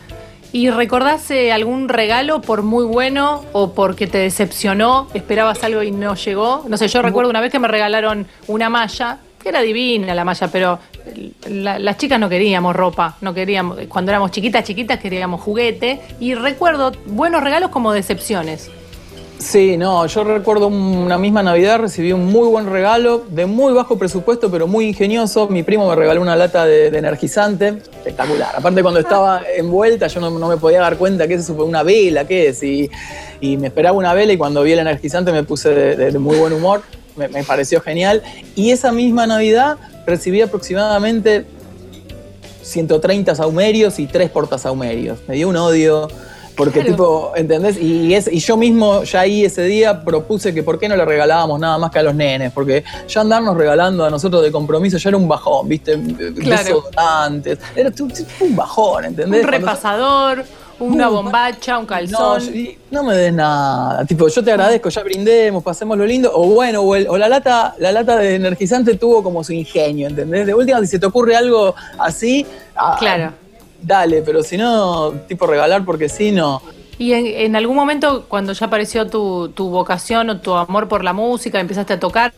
¿Y 0.52 0.70
recordás 0.70 1.30
eh, 1.30 1.52
algún 1.52 1.88
regalo 1.88 2.40
por 2.40 2.62
muy 2.62 2.84
bueno 2.86 3.42
o 3.52 3.72
porque 3.72 4.06
te 4.06 4.18
decepcionó? 4.18 5.08
¿Esperabas 5.12 5.62
algo 5.64 5.82
y 5.82 5.90
no 5.90 6.14
llegó? 6.14 6.64
No 6.68 6.76
sé, 6.76 6.88
yo 6.88 7.02
recuerdo 7.02 7.28
una 7.30 7.40
vez 7.40 7.52
que 7.52 7.58
me 7.58 7.68
regalaron 7.68 8.26
una 8.46 8.70
malla 8.70 9.18
que 9.42 9.50
era 9.50 9.60
divina 9.60 10.14
la 10.14 10.24
malla, 10.24 10.48
pero 10.48 10.78
la- 11.48 11.78
las 11.78 11.98
chicas 11.98 12.18
no 12.18 12.28
queríamos 12.28 12.74
ropa, 12.74 13.16
no 13.20 13.32
queríamos, 13.34 13.78
cuando 13.88 14.10
éramos 14.10 14.30
chiquitas, 14.32 14.64
chiquitas 14.64 14.98
queríamos 14.98 15.40
juguete. 15.40 16.00
Y 16.20 16.34
recuerdo 16.34 16.92
buenos 17.06 17.42
regalos 17.44 17.70
como 17.70 17.92
decepciones. 17.92 18.70
Sí, 19.38 19.76
no, 19.76 20.06
yo 20.06 20.24
recuerdo 20.24 20.68
una 20.68 21.18
misma 21.18 21.42
Navidad, 21.42 21.78
recibí 21.78 22.12
un 22.12 22.24
muy 22.24 22.48
buen 22.48 22.66
regalo, 22.66 23.22
de 23.28 23.44
muy 23.44 23.74
bajo 23.74 23.98
presupuesto, 23.98 24.50
pero 24.50 24.66
muy 24.66 24.86
ingenioso. 24.86 25.46
Mi 25.48 25.62
primo 25.62 25.86
me 25.88 25.94
regaló 25.94 26.22
una 26.22 26.36
lata 26.36 26.64
de, 26.64 26.86
energizante, 26.86 27.68
espectacular. 27.68 28.56
Aparte, 28.56 28.82
cuando 28.82 28.98
estaba 28.98 29.42
envuelta, 29.56 30.06
yo 30.06 30.20
no, 30.20 30.48
me 30.48 30.56
podía 30.56 30.80
dar 30.80 30.96
cuenta 30.96 31.28
que 31.28 31.38
fue 31.38 31.64
una 31.64 31.82
vela, 31.82 32.26
qué 32.26 32.48
es, 32.48 32.62
y, 32.62 32.90
me 33.58 33.66
esperaba 33.66 33.96
una 33.96 34.14
vela 34.14 34.32
y 34.32 34.38
cuando 34.38 34.62
vi 34.62 34.72
el 34.72 34.78
energizante 34.78 35.30
me 35.32 35.42
puse 35.42 35.68
de, 35.70 36.18
muy 36.18 36.38
buen 36.38 36.54
humor, 36.54 36.82
me, 37.14 37.28
pareció 37.44 37.82
genial. 37.82 38.22
Y 38.54 38.70
esa 38.70 38.90
misma 38.90 39.26
Navidad 39.26 39.76
recibí 40.06 40.40
aproximadamente 40.40 41.44
130 42.62 43.34
saumerios 43.34 43.98
y 43.98 44.06
3 44.06 44.30
portasaumerios. 44.30 45.18
Me 45.28 45.34
dio 45.34 45.48
un 45.48 45.56
odio. 45.56 46.08
Porque 46.56 46.80
Claro. 46.80 46.90
tipo, 46.92 47.32
¿entendés? 47.36 47.76
Y, 47.80 48.14
es, 48.14 48.28
y 48.32 48.38
yo 48.40 48.56
mismo 48.56 49.02
ya 49.04 49.20
ahí 49.20 49.44
ese 49.44 49.62
día 49.64 50.02
propuse 50.02 50.54
que 50.54 50.62
por 50.62 50.78
qué 50.78 50.88
no 50.88 50.96
le 50.96 51.04
regalábamos 51.04 51.60
nada 51.60 51.76
más 51.78 51.90
que 51.90 51.98
a 51.98 52.02
los 52.02 52.14
nenes, 52.14 52.50
porque 52.52 52.82
ya 53.08 53.20
andarnos 53.20 53.56
regalando 53.56 54.04
a 54.04 54.10
nosotros 54.10 54.42
de 54.42 54.50
compromiso 54.50 54.96
ya 54.96 55.10
era 55.10 55.18
un 55.18 55.28
bajón, 55.28 55.68
¿viste? 55.68 55.92
Claro. 56.40 56.64
Desodorantes. 56.64 57.58
Era 57.74 57.92
un 58.40 58.56
bajón, 58.56 59.04
¿entendés? 59.04 59.44
Un 59.44 59.48
repasador, 59.50 60.44
una 60.80 61.08
bombacha, 61.08 61.76
un 61.78 61.84
no, 61.84 61.88
calzón. 61.88 62.40
yo- 62.40 62.70
no 62.90 63.04
me 63.04 63.14
des 63.16 63.32
nada. 63.34 64.04
Tipo, 64.06 64.26
yo 64.28 64.42
te 64.42 64.50
agradezco, 64.50 64.88
ya 64.88 65.02
brindemos, 65.02 65.62
pasemos 65.62 65.96
lo 65.98 66.06
lindo. 66.06 66.30
O 66.34 66.46
bueno, 66.48 66.80
o, 66.80 66.94
el- 66.94 67.06
o 67.08 67.18
la 67.18 67.28
lata, 67.28 67.74
la 67.78 67.92
lata 67.92 68.16
de 68.16 68.34
energizante 68.36 68.94
tuvo 68.96 69.22
como 69.22 69.44
su 69.44 69.52
ingenio, 69.52 70.08
¿entendés? 70.08 70.46
De 70.46 70.54
última, 70.54 70.80
si 70.80 70.86
se 70.86 70.98
te 70.98 71.06
ocurre 71.06 71.36
algo 71.36 71.74
así, 71.98 72.46
ah, 72.76 72.96
Claro. 72.98 73.32
Dale, 73.86 74.22
pero 74.22 74.42
si 74.42 74.56
no, 74.56 75.12
tipo 75.28 75.46
regalar 75.46 75.84
porque 75.84 76.08
sí, 76.08 76.32
no. 76.32 76.60
Y 76.98 77.12
en, 77.12 77.26
en 77.26 77.56
algún 77.56 77.76
momento, 77.76 78.24
cuando 78.26 78.52
ya 78.54 78.66
apareció 78.66 79.06
tu, 79.06 79.50
tu 79.50 79.68
vocación 79.68 80.30
o 80.30 80.40
tu 80.40 80.54
amor 80.54 80.88
por 80.88 81.04
la 81.04 81.12
música, 81.12 81.60
empezaste 81.60 81.92
a 81.92 82.00
tocar, 82.00 82.32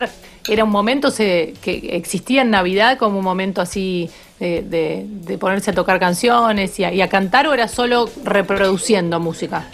¿era 0.49 0.65
un 0.65 0.69
momento 0.69 1.11
se- 1.11 1.53
que 1.61 1.91
existía 1.93 2.41
en 2.41 2.51
Navidad 2.51 2.97
como 2.97 3.19
un 3.19 3.23
momento 3.23 3.61
así 3.61 4.09
de, 4.37 4.61
de- 4.61 5.05
de 5.07 5.37
ponerse 5.37 5.71
a 5.71 5.73
tocar 5.73 5.97
canciones 5.99 6.77
y 6.77 6.83
a, 6.83 6.93
y 6.93 7.01
a 7.01 7.07
cantar 7.07 7.47
o 7.47 7.53
era 7.53 7.69
solo 7.69 8.09
reproduciendo 8.25 9.19
música? 9.19 9.65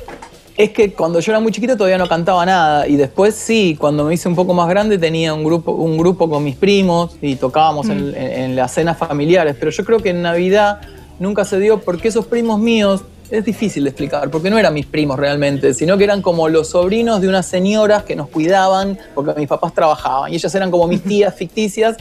Es 0.55 0.69
que 0.69 0.93
cuando 0.93 1.19
yo 1.19 1.31
era 1.33 1.39
muy 1.41 1.51
chiquito 1.51 1.75
todavía 1.75 1.97
no 1.97 2.07
cantaba 2.07 2.45
nada 2.45 2.87
y 2.87 2.95
después 2.95 3.35
sí, 3.35 3.75
cuando 3.77 4.05
me 4.05 4.13
hice 4.13 4.29
un 4.29 4.35
poco 4.35 4.53
más 4.53 4.69
grande 4.69 4.97
tenía 4.99 5.33
un 5.33 5.43
grupo, 5.43 5.71
un 5.71 5.97
grupo 5.97 6.29
con 6.29 6.43
mis 6.43 6.55
primos 6.55 7.17
y 7.21 7.35
tocábamos 7.35 7.89
en, 7.89 8.15
en- 8.15 8.31
en 8.31 8.55
las 8.55 8.71
cenas 8.73 8.97
familiares, 8.97 9.55
pero 9.59 9.71
yo 9.71 9.83
creo 9.83 9.99
que 9.99 10.11
en 10.11 10.21
Navidad 10.21 10.79
nunca 11.19 11.45
se 11.45 11.59
dio 11.59 11.81
porque 11.81 12.07
esos 12.07 12.25
primos 12.25 12.59
míos, 12.59 13.03
es 13.29 13.43
difícil 13.43 13.83
de 13.83 13.89
explicar, 13.89 14.29
porque 14.29 14.49
no 14.49 14.57
eran 14.57 14.73
mis 14.73 14.85
primos 14.85 15.17
realmente, 15.17 15.73
sino 15.73 15.97
que 15.97 16.03
eran 16.03 16.21
como 16.21 16.47
los 16.47 16.69
sobrinos 16.69 17.21
de 17.21 17.27
unas 17.27 17.45
señoras 17.47 18.03
que 18.03 18.15
nos 18.15 18.29
cuidaban 18.29 18.97
porque 19.15 19.33
mis 19.39 19.47
papás 19.47 19.73
trabajaban 19.73 20.31
y 20.31 20.35
ellas 20.35 20.53
eran 20.53 20.69
como 20.69 20.87
mis 20.87 21.01
tías 21.03 21.33
ficticias, 21.33 21.97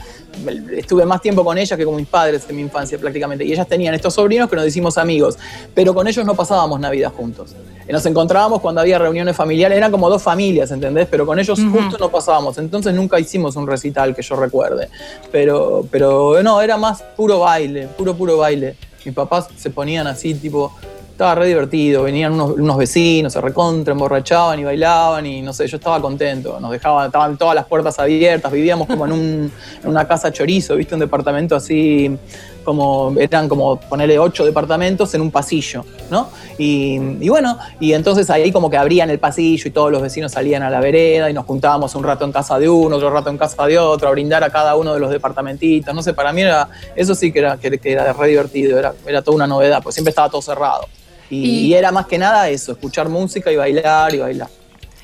estuve 0.75 1.05
más 1.05 1.21
tiempo 1.21 1.43
con 1.43 1.57
ellas 1.57 1.77
que 1.77 1.85
con 1.85 1.95
mis 1.95 2.07
padres 2.07 2.45
en 2.47 2.57
mi 2.57 2.61
infancia 2.61 2.97
prácticamente 2.97 3.43
y 3.43 3.51
ellas 3.51 3.67
tenían 3.67 3.95
estos 3.95 4.13
sobrinos 4.13 4.49
que 4.49 4.55
nos 4.55 4.67
hicimos 4.67 4.97
amigos, 4.97 5.37
pero 5.73 5.93
con 5.93 6.07
ellos 6.07 6.25
no 6.25 6.35
pasábamos 6.35 6.79
Navidad 6.79 7.11
juntos. 7.11 7.55
Nos 7.87 8.05
encontrábamos 8.05 8.61
cuando 8.61 8.81
había 8.81 8.97
reuniones 8.97 9.35
familiares, 9.35 9.77
eran 9.77 9.91
como 9.91 10.09
dos 10.09 10.21
familias, 10.21 10.71
¿entendés? 10.71 11.07
Pero 11.09 11.25
con 11.25 11.39
ellos 11.39 11.59
justo 11.71 11.97
no 11.99 12.09
pasábamos, 12.09 12.57
entonces 12.57 12.93
nunca 12.93 13.19
hicimos 13.19 13.55
un 13.55 13.67
recital 13.67 14.15
que 14.15 14.23
yo 14.23 14.35
recuerde. 14.35 14.89
Pero, 15.31 15.87
pero 15.91 16.41
no, 16.41 16.61
era 16.61 16.77
más 16.77 17.03
puro 17.15 17.39
baile, 17.39 17.87
puro, 17.95 18.15
puro 18.15 18.37
baile. 18.37 18.75
Mis 19.05 19.13
papás 19.13 19.47
se 19.55 19.69
ponían 19.69 20.07
así, 20.07 20.33
tipo, 20.35 20.73
estaba 21.11 21.35
re 21.35 21.47
divertido, 21.47 22.03
venían 22.03 22.33
unos, 22.33 22.51
unos 22.57 22.75
vecinos, 22.77 23.31
se 23.31 23.39
recontra, 23.39 23.93
emborrachaban 23.93 24.59
y 24.59 24.63
bailaban 24.65 25.25
y 25.25 25.41
no 25.41 25.53
sé, 25.53 25.65
yo 25.67 25.77
estaba 25.77 26.01
contento, 26.01 26.59
nos 26.59 26.71
dejaban, 26.71 27.05
estaban 27.05 27.37
todas 27.37 27.55
las 27.55 27.65
puertas 27.65 27.97
abiertas, 27.99 28.51
vivíamos 28.51 28.87
como 28.87 29.05
en, 29.05 29.11
un- 29.13 29.51
en 29.83 29.89
una 29.89 30.05
casa 30.07 30.31
chorizo, 30.33 30.75
¿viste? 30.75 30.93
Un 30.95 30.99
departamento 30.99 31.55
así, 31.55 32.17
como, 32.65 33.13
eran 33.17 33.47
como 33.47 33.79
ponerle 33.79 34.19
ocho 34.19 34.43
departamentos 34.43 35.13
en 35.13 35.21
un 35.21 35.31
pasillo, 35.31 35.85
¿no? 36.11 36.29
Y, 36.57 36.95
y 37.21 37.29
bueno, 37.29 37.57
y 37.79 37.93
entonces 37.93 38.29
ahí 38.29 38.51
como 38.51 38.69
que 38.69 38.75
abrían 38.77 39.09
el 39.09 39.19
pasillo 39.19 39.69
y 39.69 39.71
todos 39.71 39.91
los 39.91 40.01
vecinos 40.01 40.33
salían 40.33 40.63
a 40.63 40.69
la 40.69 40.79
vereda 40.81 41.29
y 41.29 41.33
nos 41.33 41.45
juntábamos 41.45 41.95
un 41.95 42.03
rato 42.03 42.25
en 42.25 42.31
casa 42.33 42.59
de 42.59 42.67
uno, 42.67 42.97
otro 42.97 43.09
rato 43.11 43.29
en 43.29 43.37
casa 43.37 43.65
de 43.67 43.77
otro, 43.79 44.07
a 44.09 44.11
brindar 44.11 44.43
a 44.43 44.49
cada 44.49 44.75
uno 44.75 44.93
de 44.93 44.99
los 44.99 45.09
departamentitos, 45.11 45.93
no 45.95 46.01
sé, 46.03 46.13
para 46.13 46.33
mí 46.33 46.41
era, 46.41 46.67
eso 46.95 47.15
sí 47.15 47.31
que 47.31 47.39
era, 47.39 47.57
que, 47.57 47.77
que 47.77 47.91
era 47.93 48.11
re 48.11 48.27
divertido, 48.29 48.77
era, 48.79 48.93
era 49.07 49.21
toda 49.21 49.35
una 49.35 49.47
novedad, 49.47 49.81
pues 49.83 49.95
siempre 49.95 50.09
estaba 50.09 50.29
todo 50.29 50.41
cerrado. 50.41 50.85
Y, 51.29 51.35
Y- 51.37 51.59
y 51.67 51.73
era 51.75 51.91
más 51.91 52.05
que 52.07 52.17
nada 52.17 52.49
eso, 52.49 52.71
escuchar 52.73 53.07
música 53.09 53.51
y 53.51 53.55
bailar 53.55 54.13
y 54.13 54.17
bailar. 54.19 54.49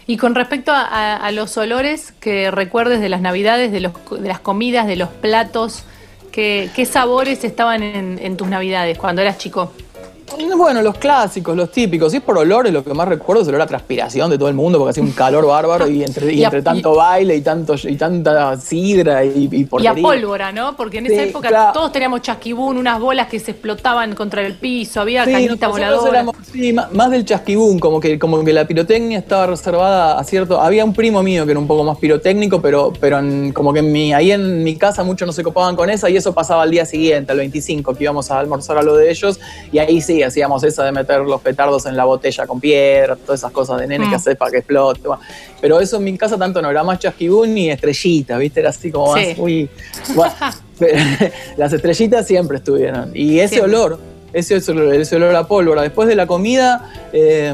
Y 0.08 0.18
con 0.18 0.36
respecto 0.36 0.72
a, 0.72 0.82
a- 0.84 1.16
a 1.18 1.32
los 1.32 1.56
olores 1.58 2.14
que 2.20 2.50
recuerdes 2.52 3.00
de 3.02 3.08
las 3.10 3.22
navidades, 3.22 3.72
de, 3.72 3.80
los, 3.82 3.94
de 4.20 4.28
las 4.28 4.40
comidas, 4.40 4.88
de 4.88 4.96
los 4.98 5.10
platos, 5.10 5.84
¿qué, 6.32 6.88
sabores 6.90 7.44
estaban 7.44 7.84
en, 7.84 8.20
en 8.22 8.38
tus 8.38 8.48
navidades 8.48 8.98
cuando 8.98 9.22
eras 9.22 9.38
chico? 9.38 9.72
Bueno, 10.58 10.82
los 10.82 10.98
clásicos, 10.98 11.56
los 11.56 11.72
típicos. 11.72 12.12
Si 12.12 12.18
es 12.18 12.24
por 12.24 12.38
olores, 12.38 12.72
lo 12.72 12.84
que 12.84 12.94
más 12.94 13.08
recuerdo 13.08 13.42
es 13.42 13.48
el 13.48 13.56
olor 13.56 13.66
a 13.66 13.68
transpiración 13.68 14.30
de 14.30 14.38
todo 14.38 14.48
el 14.48 14.54
mundo, 14.56 14.78
porque 14.78 14.92
hacía 14.92 15.04
un 15.04 15.12
calor 15.12 15.46
bárbaro 15.46 15.88
y 15.90 16.04
entre, 16.04 16.34
y 16.34 16.44
entre 16.44 16.62
tanto 16.62 16.96
baile 16.96 17.36
y, 17.36 17.42
tanto, 17.42 17.76
y 17.84 17.96
tanta 17.96 18.58
sidra 18.58 19.26
y, 19.26 19.50
y 19.52 19.68
Y 19.82 19.88
a 19.88 19.94
pólvora, 19.96 20.52
¿no? 20.52 20.76
Porque 20.76 21.00
en 21.00 21.08
esa 21.08 21.24
Sí, 21.24 21.30
época 21.30 21.48
claro. 21.50 21.74
todos 21.74 21.92
teníamos 21.92 22.22
chasquibún, 22.22 22.78
unas 22.78 23.00
bolas 23.00 23.28
que 23.28 23.40
se 23.40 23.52
explotaban 23.52 24.14
contra 24.16 24.46
el 24.46 24.56
piso, 24.56 25.02
había 25.02 25.26
Sí, 25.26 25.32
cañita 25.32 25.68
voladora. 25.68 26.10
éramos, 26.12 26.36
sí, 26.52 26.74
más 26.74 27.10
del 27.12 27.26
chasquibún, 27.26 27.80
como 27.80 28.00
que, 28.00 28.18
como 28.20 28.44
que 28.44 28.54
la 28.54 28.66
pirotecnia 28.66 29.20
estaba 29.20 29.48
reservada 29.48 30.20
a 30.20 30.24
cierto. 30.24 30.62
Había 30.62 30.86
un 30.86 30.94
primo 30.94 31.22
mío 31.24 31.46
que 31.46 31.52
era 31.52 31.60
un 31.60 31.68
poco 31.68 31.84
más 31.84 31.98
pirotécnico, 31.98 32.62
pero, 32.62 32.94
pero 33.00 33.20
en- 33.20 33.52
como 33.54 33.74
que 33.74 33.80
en 33.80 33.92
mi, 33.92 34.14
ahí 34.14 34.32
en 34.32 34.64
mi 34.64 34.76
casa 34.78 35.04
muchos 35.04 35.26
no 35.26 35.34
se 35.34 35.44
copaban 35.44 35.76
con 35.76 35.90
esa 35.90 36.10
y 36.10 36.18
eso 36.18 36.34
pasaba 36.34 36.64
al 36.64 36.72
día 36.72 36.86
siguiente, 36.86 37.32
al 37.32 37.40
25, 37.40 37.94
que 37.96 38.04
íbamos 38.04 38.30
a 38.32 38.40
almorzar 38.40 38.78
a 38.78 38.84
lo 38.84 38.96
de 38.96 39.10
ellos. 39.12 39.40
Y 39.72 39.80
ahí 39.80 40.00
sí, 40.02 40.21
hacíamos 40.24 40.64
esa 40.64 40.84
de 40.84 40.92
meter 40.92 41.20
los 41.22 41.42
petardos 41.42 41.86
en 41.86 41.96
la 41.98 42.06
botella 42.06 42.46
con 42.48 42.60
piedra, 42.60 43.16
todas 43.16 43.40
esas 43.42 43.52
cosas 43.52 43.80
de 43.80 43.88
nene 43.88 44.06
Mm. 44.06 44.10
que 44.10 44.16
haces 44.16 44.36
para 44.36 44.52
que 44.52 44.58
explote. 44.60 45.02
bueno. 45.08 45.22
Pero 45.60 45.80
eso 45.80 45.98
en 45.98 46.04
mi 46.04 46.18
casa 46.18 46.38
tanto 46.38 46.62
no 46.62 46.70
era 46.72 46.84
más 46.84 47.00
chasquibún 47.00 47.54
ni 47.54 47.70
estrellita, 47.70 48.38
¿viste? 48.38 48.60
Era 48.62 48.70
así 48.70 48.92
como 48.92 49.12
más, 49.14 49.26
Sí. 49.26 49.36
uy. 49.38 49.70
bueno, 50.16 50.34
pero 50.80 50.98
las 51.58 51.74
estrellitas 51.74 52.26
siempre 52.28 52.58
estuvieron. 52.58 53.12
Y 53.14 53.40
ese 53.40 53.56
Siempre. 53.56 53.76
olor, 53.76 54.00
ese, 54.34 54.56
ese 54.56 54.72
olor, 54.72 54.94
ese 54.96 55.16
olor 55.16 55.36
a 55.36 55.48
pólvora. 55.48 55.82
Después 55.82 56.08
de 56.08 56.16
la 56.16 56.26
comida, 56.28 56.92
eh, 57.14 57.54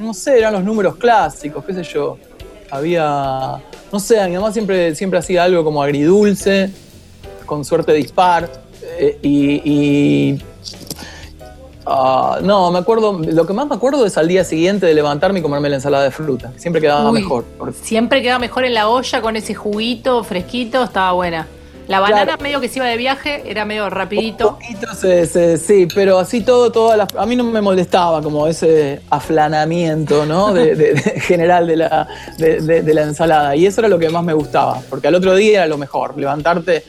no 0.00 0.14
sé, 0.14 0.38
eran 0.38 0.52
los 0.52 0.64
números 0.64 0.96
clásicos, 0.96 1.64
qué 1.64 1.74
sé 1.74 1.82
yo. 1.82 2.18
Había, 2.70 3.58
no 3.92 4.00
sé, 4.00 4.26
mi 4.28 4.34
mamá 4.34 4.52
siempre, 4.52 4.94
siempre 4.94 5.18
hacía 5.18 5.44
algo 5.44 5.62
como 5.64 5.82
agridulce, 5.82 6.70
con 7.46 7.64
suerte 7.64 7.92
dispar. 7.92 8.50
eh, 8.98 9.18
y, 9.22 9.60
y- 9.64 10.42
ah, 11.86 12.38
no, 12.42 12.70
me 12.70 12.78
acuerdo, 12.78 13.18
lo 13.22 13.46
que 13.46 13.52
más 13.52 13.66
me 13.68 13.74
acuerdo 13.76 14.04
es 14.06 14.16
al 14.18 14.28
día 14.28 14.44
siguiente 14.44 14.86
de 14.86 14.94
levantarme 14.94 15.38
y 15.38 15.42
comerme 15.42 15.68
la 15.68 15.76
ensalada 15.76 16.04
de 16.04 16.10
fruta, 16.10 16.52
siempre 16.56 16.80
quedaba 16.82 17.10
Uy, 17.10 17.20
mejor. 17.22 17.44
porque- 17.58 17.74
Siempre 17.82 18.22
quedaba 18.22 18.38
mejor 18.38 18.64
en 18.64 18.74
la 18.74 18.88
olla 18.88 19.20
con 19.20 19.36
ese 19.36 19.54
juguito 19.54 20.22
fresquito, 20.24 20.82
estaba 20.82 21.12
buena. 21.12 21.46
La 21.88 22.00
banana 22.00 22.24
Claro. 22.24 22.42
medio 22.42 22.60
que 22.60 22.68
se 22.68 22.80
iba 22.80 22.86
de 22.86 22.96
viaje, 22.96 23.44
era 23.48 23.64
medio 23.64 23.84
Un 23.84 23.92
rapidito. 23.92 24.54
poquito 24.58 24.92
se- 24.92 25.24
se- 25.26 25.56
sí, 25.56 25.86
pero 25.94 26.18
así 26.18 26.40
todo, 26.40 26.72
todas 26.72 26.98
las- 26.98 27.14
a 27.14 27.24
mí 27.26 27.36
no 27.36 27.44
me 27.44 27.60
molestaba 27.60 28.20
como 28.22 28.48
ese 28.48 29.00
aflanamiento, 29.08 30.26
¿no? 30.26 30.52
De, 30.52 30.74
de- 30.74 30.94
de 30.94 31.00
general 31.20 31.68
de 31.68 31.76
la, 31.76 32.08
de 32.38 32.92
la 32.92 33.02
ensalada. 33.02 33.54
Y 33.54 33.66
eso 33.66 33.80
era 33.82 33.88
lo 33.88 34.00
que 34.00 34.08
más 34.10 34.24
me 34.24 34.32
gustaba, 34.32 34.80
porque 34.90 35.06
al 35.06 35.14
otro 35.14 35.36
día 35.36 35.58
era 35.58 35.66
lo 35.68 35.78
mejor, 35.78 36.18
levantarte 36.18 36.82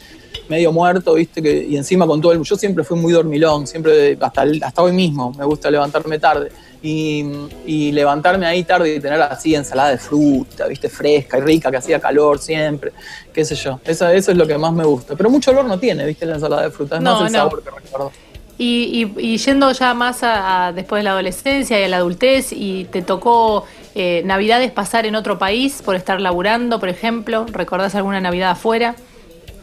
medio 0.49 0.71
muerto, 0.71 1.13
viste, 1.15 1.41
que, 1.41 1.65
y 1.65 1.75
encima 1.77 2.05
con 2.07 2.21
todo 2.21 2.31
el... 2.31 2.41
Yo 2.41 2.55
siempre 2.55 2.83
fui 2.83 2.97
muy 2.99 3.13
dormilón, 3.13 3.67
siempre, 3.67 4.17
hasta, 4.19 4.43
hasta 4.63 4.81
hoy 4.81 4.91
mismo, 4.91 5.33
me 5.37 5.45
gusta 5.45 5.69
levantarme 5.71 6.19
tarde. 6.19 6.51
Y, 6.81 7.25
y 7.65 7.91
levantarme 7.91 8.45
ahí 8.45 8.63
tarde 8.63 8.95
y 8.95 8.99
tener 8.99 9.19
así 9.21 9.55
ensalada 9.55 9.89
de 9.89 9.97
fruta, 9.97 10.67
viste, 10.67 10.89
fresca 10.89 11.39
y 11.39 11.41
rica, 11.41 11.71
que 11.71 11.77
hacía 11.77 11.99
calor 11.99 12.37
siempre, 12.39 12.91
qué 13.33 13.43
sé 13.43 13.55
yo. 13.55 13.79
Eso, 13.83 14.07
eso 14.09 14.31
es 14.31 14.37
lo 14.37 14.45
que 14.45 14.57
más 14.59 14.71
me 14.73 14.85
gusta. 14.85 15.15
Pero 15.15 15.29
mucho 15.29 15.51
olor 15.51 15.65
no 15.65 15.79
tiene, 15.79 16.05
viste, 16.05 16.25
la 16.27 16.35
ensalada 16.35 16.61
de 16.63 16.71
fruta, 16.71 16.97
es 16.97 17.01
No, 17.01 17.13
más 17.13 17.21
el 17.21 17.33
no. 17.33 17.39
sabor 17.39 17.63
que 17.63 17.69
recuerdo. 17.71 18.11
Y, 18.59 19.13
y- 19.17 19.33
y 19.33 19.37
yendo 19.37 19.71
ya 19.71 19.93
más 19.93 20.23
a, 20.23 20.67
a 20.67 20.73
después 20.73 20.99
de 20.99 21.03
la 21.03 21.11
adolescencia 21.11 21.79
y 21.79 21.83
a 21.83 21.87
la 21.87 21.97
adultez, 21.97 22.51
y 22.51 22.85
te 22.85 23.01
tocó 23.01 23.65
eh, 23.95 24.21
Navidades 24.25 24.71
pasar 24.71 25.05
en 25.07 25.15
otro 25.15 25.37
país 25.39 25.81
por 25.83 25.95
estar 25.95 26.21
laburando, 26.21 26.79
por 26.79 26.89
ejemplo, 26.89 27.45
¿recordás 27.51 27.95
alguna 27.95 28.21
Navidad 28.21 28.51
afuera? 28.51 28.95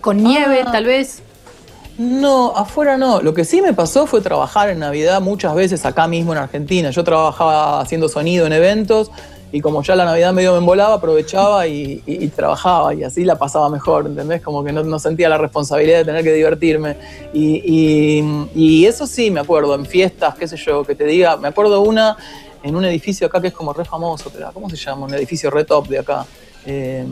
Con 0.04 0.18
nieve, 0.22 0.62
Ah. 0.66 0.70
tal 0.70 0.84
vez. 0.84 1.22
No, 1.96 2.52
afuera 2.54 2.98
no. 2.98 3.22
Lo 3.22 3.32
que 3.32 3.44
sí 3.46 3.62
me 3.62 3.72
pasó 3.72 4.06
fue 4.06 4.20
trabajar 4.20 4.68
en 4.68 4.80
Navidad 4.80 5.22
muchas 5.22 5.54
veces 5.54 5.86
acá 5.86 6.06
mismo 6.06 6.32
en 6.32 6.38
Argentina. 6.40 6.90
Yo 6.90 7.04
trabajaba 7.04 7.80
haciendo 7.80 8.10
sonido 8.10 8.44
en 8.46 8.52
eventos 8.52 9.10
y 9.50 9.62
como 9.62 9.82
ya 9.82 9.94
la 9.96 10.04
Navidad 10.04 10.34
medio 10.34 10.52
me 10.52 10.58
embolaba, 10.58 10.94
aprovechaba 10.96 11.66
y, 11.66 12.02
y- 12.04 12.24
y 12.24 12.28
trabajaba 12.28 12.92
y 12.92 13.02
así 13.04 13.24
la 13.24 13.36
pasaba 13.38 13.70
mejor, 13.70 14.06
¿entendés? 14.08 14.42
Como 14.42 14.62
que 14.62 14.72
no, 14.72 14.82
no 14.82 14.98
sentía 14.98 15.30
la 15.30 15.38
responsabilidad 15.38 15.98
de 16.00 16.04
tener 16.04 16.22
que 16.22 16.32
divertirme. 16.34 16.96
Y, 17.32 18.84
eso 18.84 19.06
sí 19.06 19.30
me 19.30 19.40
acuerdo, 19.40 19.74
en 19.74 19.86
fiestas, 19.86 20.34
qué 20.34 20.46
sé 20.46 20.56
yo, 20.58 20.84
que 20.84 20.94
te 20.94 21.04
diga, 21.04 21.38
me 21.38 21.48
acuerdo 21.48 21.80
una 21.80 22.16
en 22.62 22.76
un 22.76 22.84
edificio 22.84 23.26
acá 23.26 23.40
que 23.40 23.48
es 23.48 23.54
como 23.54 23.72
re 23.72 23.84
famoso, 23.86 24.30
pero 24.30 24.50
¿cómo 24.52 24.68
se 24.68 24.76
llama? 24.76 25.06
Un 25.06 25.14
edificio 25.14 25.48
re 25.50 25.64
top 25.64 25.86
de 25.88 25.98
acá, 26.00 26.26
eh, 26.66 27.04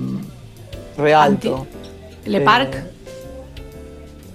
re 0.99 1.15
alto. 1.15 1.67
Le 2.27 2.39
Eh, 2.39 2.41
Parc. 2.41 2.83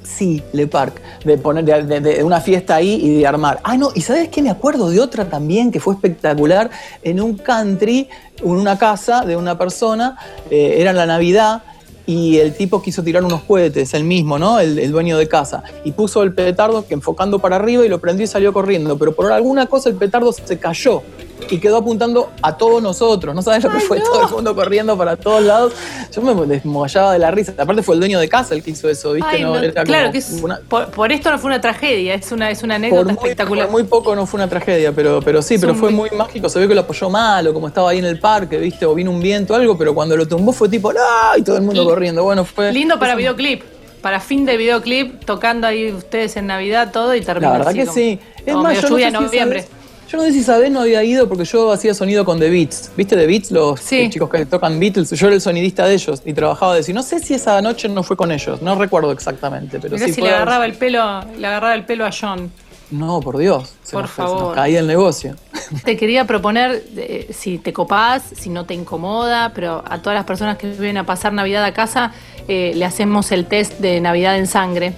Sí, 0.03 0.41
Le 0.53 0.65
Parc, 0.67 0.99
de 1.25 1.37
poner 1.37 1.63
de, 1.63 1.83
de- 1.83 1.99
de 1.99 2.23
una 2.23 2.41
fiesta 2.41 2.75
ahí 2.75 2.95
y 3.03 3.19
de 3.19 3.27
armar. 3.27 3.59
Ah, 3.63 3.77
no, 3.77 3.91
y 3.93 4.01
¿sabes 4.01 4.29
qué? 4.29 4.41
Me 4.41 4.49
acuerdo 4.49 4.89
de 4.89 4.99
otra 4.99 5.25
también 5.29 5.71
que 5.71 5.79
fue 5.79 5.93
espectacular 5.93 6.71
en 7.03 7.21
un 7.21 7.37
country, 7.37 8.07
en 8.41 8.49
una 8.49 8.77
casa 8.79 9.25
de 9.25 9.35
una 9.35 9.57
persona, 9.57 10.17
eh, 10.49 10.75
era 10.79 10.91
la 10.93 11.05
Navidad. 11.05 11.61
Y 12.09 12.37
el 12.37 12.55
tipo 12.55 12.81
quiso 12.81 13.03
tirar 13.03 13.21
unos 13.25 13.41
cohetes, 13.43 13.93
el 13.93 14.05
mismo, 14.05 14.39
¿no? 14.39 14.61
El, 14.61 14.79
el 14.79 14.91
dueño 14.93 15.17
de 15.17 15.27
casa. 15.27 15.61
Y 15.83 15.91
puso 15.91 16.23
el 16.23 16.33
petardo 16.33 16.87
que 16.87 16.93
enfocando 16.93 17.39
para 17.39 17.57
arriba 17.57 17.85
y 17.85 17.89
lo 17.89 17.99
prendió 17.99 18.23
y 18.23 18.27
salió 18.27 18.53
corriendo. 18.53 18.97
Pero 18.97 19.13
por 19.13 19.29
alguna 19.29 19.65
cosa 19.65 19.89
el 19.89 19.95
petardo 19.95 20.31
se 20.31 20.57
cayó 20.57 21.03
y 21.49 21.59
quedó 21.59 21.77
apuntando 21.77 22.31
a 22.41 22.57
todos 22.57 22.81
nosotros. 22.81 23.33
No 23.35 23.41
sabes 23.41 23.63
lo 23.63 23.69
que 23.71 23.79
fue 23.79 23.99
todo 24.01 24.23
el 24.23 24.29
mundo 24.29 24.55
corriendo 24.55 24.97
para 24.97 25.15
todos 25.15 25.43
lados. 25.43 25.73
Yo 26.11 26.21
me 26.21 26.45
desmollaba 26.45 27.13
de 27.13 27.19
la 27.19 27.31
risa. 27.31 27.53
Aparte 27.57 27.83
fue 27.83 27.95
el 27.95 27.99
dueño 27.99 28.19
de 28.19 28.27
casa 28.27 28.53
el 28.55 28.63
que 28.63 28.71
hizo 28.71 28.89
eso, 28.89 29.13
¿viste? 29.13 29.29
Ay, 29.29 29.43
No, 29.43 29.59
no, 29.61 29.73
claro 29.83 30.11
que 30.11 30.17
es, 30.17 30.31
una- 30.41 30.59
por, 30.67 30.87
por 30.91 31.11
esto 31.11 31.29
no 31.31 31.37
fue 31.39 31.49
una 31.49 31.61
tragedia, 31.61 32.15
es 32.15 32.31
una, 32.31 32.49
es 32.49 32.63
una 32.63 32.75
por 32.75 32.85
anécdota 32.85 33.03
muy, 33.05 33.13
espectacular. 33.13 33.65
por 33.67 33.71
muy 33.71 33.83
poco 33.83 34.15
no 34.15 34.25
fue 34.25 34.39
una 34.39 34.49
tragedia, 34.49 34.91
pero, 34.93 35.21
pero 35.21 35.41
sí, 35.41 35.57
pero 35.59 35.75
fue 35.75 35.91
muy- 35.91 36.09
mágico. 36.11 36.49
Se 36.49 36.59
ve 36.59 36.67
que 36.67 36.75
lo 36.75 36.81
apoyó 36.81 37.09
mal 37.09 37.47
o 37.47 37.53
como 37.53 37.67
estaba 37.67 37.91
ahí 37.91 37.99
en 37.99 38.05
el 38.05 38.19
parque, 38.19 38.57
¿viste? 38.57 38.85
O 38.85 38.93
vino 38.95 39.11
un 39.11 39.21
viento 39.21 39.53
o 39.53 39.55
algo, 39.55 39.77
pero 39.77 39.93
cuando 39.93 40.15
lo 40.17 40.27
tumbó 40.27 40.51
fue 40.51 40.67
tipo 40.69 40.91
¡ah! 40.97 41.33
Y 41.37 41.41
todo 41.43 41.55
el 41.57 41.61
mundo 41.63 41.83
Y- 41.83 41.85
corriendo. 41.85 42.23
Bueno, 42.23 42.43
fue. 42.45 42.71
Lindo 42.73 42.97
para 42.99 43.15
videoclip. 43.15 43.63
Para 44.01 44.19
fin 44.19 44.45
de 44.45 44.57
videoclip, 44.57 45.25
tocando 45.25 45.65
ahí 45.67 45.91
ustedes 45.91 46.37
en 46.37 46.47
Navidad 46.47 46.91
todo 46.93 47.15
y 47.15 47.19
La 47.19 47.25
termina 47.25 47.51
verdad 47.53 47.67
así 47.69 47.77
que 47.79 47.85
como- 47.85 47.95
sí. 47.95 48.19
Es 48.45 48.53
más, 48.55 48.63
medio 48.63 48.81
yo 48.81 48.89
no, 48.89 48.95
lluvia 48.95 49.09
sé 49.09 49.15
en 49.15 49.19
si 49.19 49.25
noviembre. 49.25 49.65
Yo 50.09 50.17
no 50.17 50.23
sé 50.23 50.31
si 50.31 50.43
sabés, 50.43 50.71
no 50.71 50.81
había 50.81 51.03
ido 51.03 51.27
porque 51.27 51.45
yo 51.45 51.71
hacía 51.71 51.93
sonido 51.93 52.23
con 52.25 52.39
The 52.39 52.49
Beats. 52.49 52.91
¿Viste 52.95 53.15
The 53.15 53.27
Beats? 53.27 53.51
Los 53.51 53.79
Sí. 53.79 54.09
chicos 54.09 54.29
que 54.29 54.45
tocan 54.45 54.79
Beatles. 54.79 55.09
Yo 55.11 55.27
era 55.27 55.35
el 55.35 55.41
sonidista 55.41 55.85
de 55.85 55.93
ellos 55.95 56.21
y 56.25 56.33
trabajaba 56.33 56.73
de 56.75 56.81
eso. 56.81 56.93
No 56.93 57.03
sé 57.03 57.19
si 57.19 57.33
esa 57.33 57.61
noche 57.61 57.89
no 57.89 58.03
fue 58.03 58.15
con 58.17 58.31
ellos. 58.31 58.61
No 58.61 58.75
recuerdo 58.75 59.11
exactamente, 59.11 59.79
pero 59.79 59.95
Mirá 59.95 60.07
sí 60.07 60.13
si 60.13 60.21
le 60.21 60.29
agarraba 60.29 60.65
el 60.65 60.73
pelo, 60.73 61.21
le 61.37 61.47
agarraba 61.47 61.75
el 61.75 61.85
pelo 61.85 62.05
a 62.05 62.11
John. 62.11 62.51
No, 62.89 63.19
por 63.19 63.37
Dios. 63.37 63.73
Se 63.83 63.91
Por 63.91 64.03
nos- 64.03 64.11
se 64.11 64.21
nos 64.21 64.31
favor. 64.31 64.55
caía 64.55 64.79
el 64.79 64.87
negocio. 64.87 65.35
Te 65.83 65.97
quería 65.97 66.23
proponer, 66.25 66.83
eh, 66.95 67.27
si 67.37 67.57
te 67.57 67.73
copás, 67.73 68.23
si 68.39 68.49
no 68.49 68.65
te 68.65 68.73
incomoda, 68.73 69.51
pero 69.53 69.83
a 69.85 70.01
todas 70.01 70.15
las 70.15 70.23
personas 70.25 70.57
que 70.57 70.67
vienen 70.69 70.99
a 70.99 71.05
pasar 71.05 71.33
Navidad 71.33 71.65
a 71.65 71.73
casa, 71.73 72.13
eh, 72.47 72.71
le 72.75 72.85
hacemos 72.85 73.33
el 73.33 73.45
test 73.45 73.79
de 73.79 73.99
Navidad 73.99 74.37
en 74.37 74.47
sangre, 74.47 74.93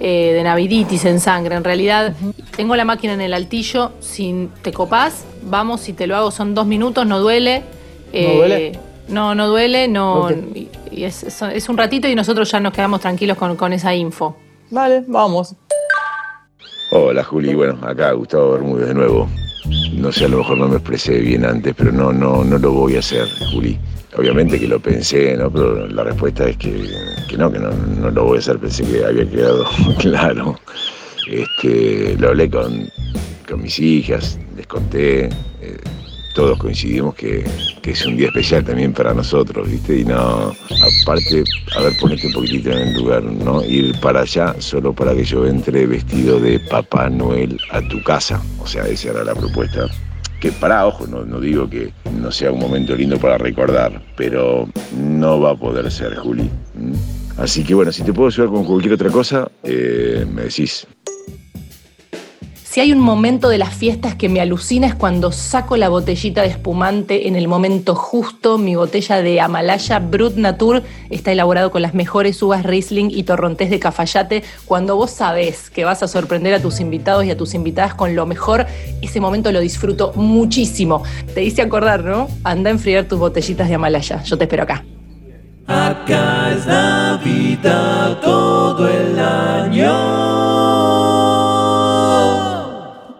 eh, 0.00 0.32
de 0.34 0.42
Naviditis 0.42 1.04
en 1.04 1.20
sangre. 1.20 1.54
En 1.56 1.64
realidad, 1.64 2.14
tengo 2.56 2.74
la 2.76 2.84
máquina 2.84 3.12
en 3.14 3.20
el 3.20 3.34
altillo, 3.34 3.92
si 4.00 4.48
te 4.62 4.72
copás, 4.72 5.24
vamos, 5.42 5.80
si 5.80 5.92
te 5.92 6.06
lo 6.06 6.16
hago 6.16 6.30
son 6.30 6.54
dos 6.54 6.66
minutos, 6.66 7.06
no 7.06 7.18
duele. 7.20 7.62
eh, 8.12 8.36
duele? 8.36 8.78
No, 9.08 9.34
no 9.34 9.48
duele, 9.48 9.88
no, 9.88 10.30
y, 10.30 10.68
es- 11.04 11.24
es 11.42 11.68
un 11.68 11.76
ratito 11.76 12.08
y 12.08 12.14
nosotros 12.14 12.50
ya 12.50 12.60
nos 12.60 12.72
quedamos 12.72 13.00
tranquilos 13.00 13.36
con, 13.36 13.56
con 13.56 13.72
esa 13.72 13.94
info. 13.94 14.36
Vale, 14.70 15.02
vamos. 15.06 15.54
Hola 16.92 17.24
Juli, 17.24 17.54
bueno, 17.54 17.78
acá 17.86 18.12
Gustavo 18.12 18.52
Bermúdez 18.52 18.88
de 18.88 18.94
nuevo. 18.94 19.28
No 19.92 20.10
sé, 20.10 20.24
a 20.24 20.28
lo 20.28 20.38
mejor 20.38 20.58
no 20.58 20.68
me 20.68 20.76
expresé 20.76 21.18
bien 21.20 21.44
antes, 21.44 21.74
pero 21.76 21.92
no, 21.92 22.12
no, 22.12 22.42
no 22.44 22.58
lo 22.58 22.72
voy 22.72 22.96
a 22.96 22.98
hacer, 22.98 23.28
Juli. 23.52 23.78
Obviamente 24.16 24.58
que 24.58 24.68
lo 24.68 24.80
pensé, 24.80 25.36
¿no? 25.36 25.50
Pero 25.50 25.86
la 25.86 26.04
respuesta 26.04 26.48
es 26.48 26.56
que, 26.56 26.90
que 27.28 27.36
no, 27.36 27.50
que 27.50 27.58
no, 27.58 27.70
no 27.70 28.10
lo 28.10 28.24
voy 28.24 28.36
a 28.36 28.40
hacer. 28.40 28.58
Pensé 28.58 28.84
que 28.84 29.04
había 29.04 29.28
quedado 29.28 29.64
claro. 29.98 30.58
Este, 31.30 32.16
lo 32.18 32.28
hablé 32.28 32.50
con, 32.50 32.90
con 33.48 33.62
mis 33.62 33.78
hijas, 33.78 34.38
les 34.56 34.66
conté. 34.66 35.28
Todos 36.34 36.58
coincidimos 36.58 37.14
que, 37.14 37.44
que 37.82 37.90
es 37.92 38.06
un 38.06 38.16
día 38.16 38.28
especial 38.28 38.64
también 38.64 38.92
para 38.92 39.12
nosotros, 39.14 39.70
¿viste? 39.70 40.00
Y 40.00 40.04
no, 40.04 40.52
aparte, 41.02 41.44
a 41.76 41.82
ver, 41.82 41.92
ponete 42.00 42.26
un 42.26 42.32
poquitito 42.32 42.70
en 42.70 42.88
el 42.88 42.94
lugar, 42.94 43.22
¿no? 43.22 43.64
Ir 43.64 43.98
para 44.00 44.20
allá 44.20 44.54
solo 44.58 44.92
para 44.92 45.14
que 45.14 45.24
yo 45.24 45.46
entre 45.46 45.86
vestido 45.86 46.40
de 46.40 46.58
Papá 46.60 47.08
Noel 47.10 47.58
a 47.70 47.80
tu 47.82 48.02
casa. 48.02 48.42
O 48.60 48.66
sea, 48.66 48.86
esa 48.86 49.10
era 49.10 49.24
la 49.24 49.34
propuesta. 49.34 49.86
Que 50.40 50.50
para, 50.50 50.86
ojo, 50.86 51.06
no, 51.06 51.24
no 51.24 51.38
digo 51.38 51.70
que 51.70 51.92
no 52.18 52.32
sea 52.32 52.50
un 52.50 52.58
momento 52.58 52.96
lindo 52.96 53.16
para 53.18 53.38
recordar, 53.38 54.02
pero 54.16 54.68
no 54.96 55.40
va 55.40 55.52
a 55.52 55.56
poder 55.56 55.90
ser, 55.90 56.16
Juli. 56.16 56.50
¿m? 56.76 56.96
Así 57.38 57.64
que 57.64 57.74
bueno, 57.74 57.92
si 57.92 58.02
te 58.02 58.12
puedo 58.12 58.28
ayudar 58.28 58.50
con 58.50 58.64
cualquier 58.64 58.94
otra 58.94 59.10
cosa, 59.10 59.50
eh, 59.62 60.26
me 60.30 60.42
decís. 60.42 60.86
Si 62.72 62.80
hay 62.80 62.90
un 62.90 63.00
momento 63.00 63.50
de 63.50 63.58
las 63.58 63.74
fiestas 63.74 64.14
que 64.14 64.30
me 64.30 64.40
alucina 64.40 64.86
es 64.86 64.94
cuando 64.94 65.30
saco 65.30 65.76
la 65.76 65.90
botellita 65.90 66.40
de 66.40 66.48
espumante 66.48 67.28
en 67.28 67.36
el 67.36 67.46
momento 67.46 67.94
justo. 67.94 68.56
Mi 68.56 68.76
botella 68.76 69.20
de 69.20 69.42
Amalaya 69.42 69.98
Brut 69.98 70.36
Natur 70.36 70.82
está 71.10 71.32
elaborado 71.32 71.70
con 71.70 71.82
las 71.82 71.92
mejores 71.92 72.40
uvas 72.42 72.62
Riesling 72.64 73.10
y 73.10 73.24
torrontés 73.24 73.68
de 73.68 73.78
Cafayate. 73.78 74.42
Cuando 74.64 74.96
vos 74.96 75.10
sabés 75.10 75.68
que 75.68 75.84
vas 75.84 76.02
a 76.02 76.08
sorprender 76.08 76.54
a 76.54 76.62
tus 76.62 76.80
invitados 76.80 77.26
y 77.26 77.30
a 77.30 77.36
tus 77.36 77.52
invitadas 77.52 77.92
con 77.92 78.16
lo 78.16 78.24
mejor, 78.24 78.64
ese 79.02 79.20
momento 79.20 79.52
lo 79.52 79.60
disfruto 79.60 80.14
muchísimo. 80.14 81.02
Te 81.34 81.44
hice 81.44 81.60
acordar, 81.60 82.02
¿no? 82.02 82.28
Anda 82.42 82.70
a 82.70 82.72
enfriar 82.72 83.04
tus 83.04 83.18
botellitas 83.18 83.68
de 83.68 83.74
Amalaya. 83.74 84.22
Yo 84.22 84.38
te 84.38 84.44
espero 84.44 84.62
acá. 84.62 84.82
Acá 85.66 86.52
es 86.52 86.66
Navidad 86.66 88.18
todo 88.22 88.88
el 88.88 89.18
año. 89.18 90.51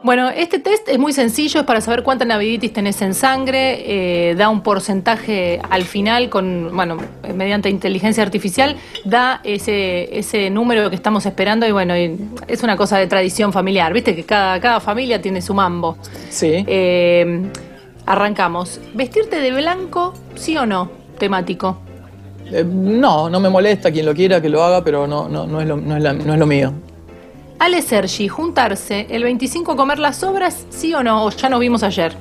Bueno, 0.04 0.30
este 0.30 0.58
test 0.58 0.88
es 0.88 0.98
muy 0.98 1.12
sencillo, 1.12 1.60
es 1.60 1.66
para 1.66 1.80
saber 1.80 2.02
cuánta 2.02 2.24
naviditis 2.24 2.72
tenés 2.72 3.00
en 3.02 3.14
sangre, 3.14 4.30
eh, 4.30 4.34
da 4.34 4.48
un 4.48 4.60
porcentaje 4.62 5.60
al 5.70 5.84
final 5.84 6.28
con, 6.28 6.70
bueno, 6.74 6.96
mediante 7.34 7.70
inteligencia 7.70 8.22
artificial, 8.24 8.74
da 9.04 9.40
ese, 9.44 10.18
ese 10.18 10.50
número 10.50 10.90
que 10.90 10.96
estamos 10.96 11.24
esperando 11.24 11.68
y 11.68 11.70
bueno, 11.70 11.96
y 11.96 12.18
es 12.48 12.64
una 12.64 12.76
cosa 12.76 12.98
de 12.98 13.06
tradición 13.06 13.52
familiar, 13.52 13.92
viste 13.92 14.16
que 14.16 14.24
cada, 14.24 14.60
cada 14.60 14.80
familia 14.80 15.22
tiene 15.22 15.40
su 15.40 15.54
mambo. 15.54 15.96
Sí. 16.30 16.64
Eh, 16.66 17.42
arrancamos. 18.04 18.80
¿Vestirte 18.94 19.40
de 19.40 19.52
blanco, 19.52 20.14
sí 20.34 20.56
o 20.56 20.66
no? 20.66 20.90
Temático. 21.16 21.78
Eh, 22.50 22.64
no, 22.66 23.30
no 23.30 23.38
me 23.38 23.48
molesta 23.48 23.92
quien 23.92 24.06
lo 24.06 24.14
quiera 24.14 24.42
que 24.42 24.48
lo 24.48 24.64
haga, 24.64 24.82
pero 24.82 25.06
no, 25.06 25.28
no, 25.28 25.46
no, 25.46 25.60
es, 25.60 25.66
lo, 25.68 25.76
no, 25.76 25.96
es, 25.96 26.02
la- 26.02 26.12
no 26.12 26.32
es 26.32 26.38
lo 26.40 26.46
mío. 26.46 26.72
Ale 27.62 27.80
Sergi, 27.80 28.26
juntarse, 28.26 29.06
el 29.08 29.22
25 29.22 29.70
a 29.70 29.76
comer 29.76 30.00
las 30.00 30.24
obras, 30.24 30.66
sí 30.70 30.92
o 30.94 31.04
no? 31.04 31.24
O 31.24 31.30
ya 31.30 31.48
nos 31.48 31.60
vimos 31.60 31.84
ayer. 31.84 32.12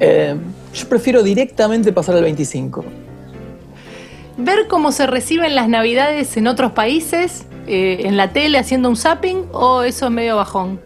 Eh, 0.00 0.36
yo 0.74 0.88
prefiero 0.90 1.22
directamente 1.22 1.94
pasar 1.94 2.14
al 2.16 2.24
25. 2.24 2.84
ver 4.36 4.68
cómo 4.68 4.92
se 4.92 5.06
reciben 5.06 5.54
las 5.54 5.70
navidades 5.70 6.36
en 6.36 6.46
otros 6.46 6.72
países, 6.72 7.46
eh, 7.66 8.02
en 8.04 8.18
la 8.18 8.34
tele 8.34 8.58
haciendo 8.58 8.90
un 8.90 8.96
zapping, 8.96 9.46
o 9.52 9.82
eso 9.82 10.04
es 10.04 10.12
medio 10.12 10.36
bajón. 10.36 10.78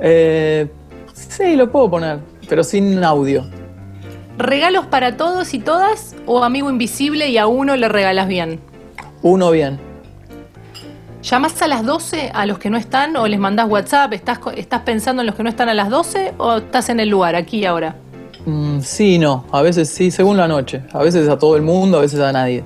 Eh, 0.00 0.68
sí, 1.14 1.56
lo 1.56 1.68
puedo 1.72 1.90
poner, 1.90 2.20
pero 2.48 2.62
sin 2.62 3.02
audio. 3.02 3.44
¿Regalos 4.38 4.86
para 4.86 5.16
todos 5.16 5.52
y 5.52 5.58
todas 5.58 6.14
o 6.26 6.44
amigo 6.44 6.70
invisible 6.70 7.28
y 7.30 7.38
a 7.38 7.48
uno 7.48 7.74
le 7.74 7.88
regalas 7.88 8.28
bien? 8.28 8.60
Uno 9.20 9.50
bien. 9.50 9.93
¿Llamás 11.24 11.62
a 11.62 11.68
las 11.68 11.86
12 11.86 12.32
a 12.34 12.44
los 12.44 12.58
que 12.58 12.68
no 12.68 12.76
están 12.76 13.16
o 13.16 13.26
les 13.26 13.40
mandás 13.40 13.66
WhatsApp? 13.66 14.12
¿Estás, 14.12 14.40
¿Estás 14.56 14.82
pensando 14.82 15.22
en 15.22 15.26
los 15.26 15.34
que 15.34 15.42
no 15.42 15.48
están 15.48 15.70
a 15.70 15.74
las 15.74 15.88
12 15.88 16.34
o 16.36 16.58
estás 16.58 16.90
en 16.90 17.00
el 17.00 17.08
lugar, 17.08 17.34
aquí 17.34 17.64
ahora? 17.64 17.96
Mm, 18.44 18.80
sí, 18.80 19.18
no. 19.18 19.46
A 19.50 19.62
veces 19.62 19.88
sí, 19.88 20.10
según 20.10 20.36
la 20.36 20.46
noche. 20.46 20.82
A 20.92 21.02
veces 21.02 21.26
a 21.30 21.38
todo 21.38 21.56
el 21.56 21.62
mundo, 21.62 21.96
a 21.96 22.02
veces 22.02 22.20
a 22.20 22.30
nadie. 22.30 22.62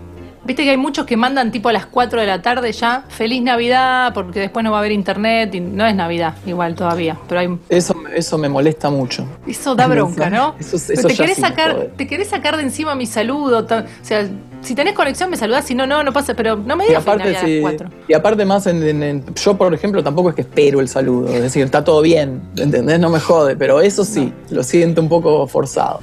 Viste 0.49 0.65
que 0.65 0.71
hay 0.71 0.79
muchos 0.79 1.05
que 1.05 1.15
mandan 1.15 1.53
tipo 1.53 1.69
a 1.69 1.75
las 1.75 1.85
4 1.85 2.23
de 2.23 2.27
la 2.27 2.41
tarde 2.41 2.73
ya, 2.73 3.05
feliz 3.09 3.43
Navidad, 3.43 4.15
porque 4.15 4.41
después 4.41 4.65
no 4.65 4.71
va 4.71 4.79
a 4.79 4.81
haber 4.81 4.93
internet 4.93 5.55
y 5.55 5.61
no 5.61 5.85
es 5.87 5.95
Navidad 5.95 6.37
igual 6.47 6.75
todavía, 6.75 7.19
pero 7.29 7.41
hay 7.43 7.59
Eso, 7.69 7.95
eso 8.15 8.39
me 8.39 8.49
molesta 8.49 8.89
mucho. 8.89 9.27
Eso 9.47 9.75
da 9.75 9.87
bronca, 9.89 10.31
¿no? 10.31 10.55
Eso- 10.59 10.77
eso 10.77 10.87
Pero 10.95 11.09
te, 11.09 11.15
querés 11.17 11.35
sí 11.37 11.43
sacar, 11.43 11.89
te 11.95 12.07
querés 12.07 12.29
sacar 12.29 12.57
de 12.57 12.63
encima 12.63 12.95
mi 12.95 13.05
saludo. 13.05 13.59
O 13.71 13.85
sea, 14.01 14.27
si 14.63 14.75
tenés 14.75 14.95
conexión 14.95 15.29
me 15.29 15.37
saludás, 15.37 15.67
si 15.67 15.75
no, 15.75 15.87
no, 15.87 16.03
no 16.03 16.15
pasa. 16.15 16.33
Pero 16.33 16.57
no 16.57 16.77
me 16.77 16.85
Y 16.87 16.89
digas 16.89 17.05
feliz 17.05 17.37
aparte, 17.37 17.61
4. 17.61 17.91
y 18.09 18.15
aparte 18.15 18.45
más, 18.47 18.67
en, 18.69 18.83
en- 18.83 19.03
en- 19.03 19.35
yo 19.35 19.55
por 19.59 19.75
ejemplo 19.75 20.03
tampoco 20.03 20.31
es 20.31 20.35
que 20.35 20.41
espero 20.41 20.81
el 20.81 20.89
saludo, 20.89 21.29
es 21.29 21.43
decir, 21.43 21.63
está 21.63 21.85
todo 21.85 22.01
bien, 22.01 22.41
¿entendés? 22.57 22.99
No 22.99 23.11
me 23.11 23.21
jode, 23.21 23.55
pero 23.55 23.83
eso 23.83 24.03
sí, 24.03 24.33
lo 24.49 24.63
siento 24.63 25.03
un 25.03 25.11
poco 25.11 25.47
forzado. 25.47 26.01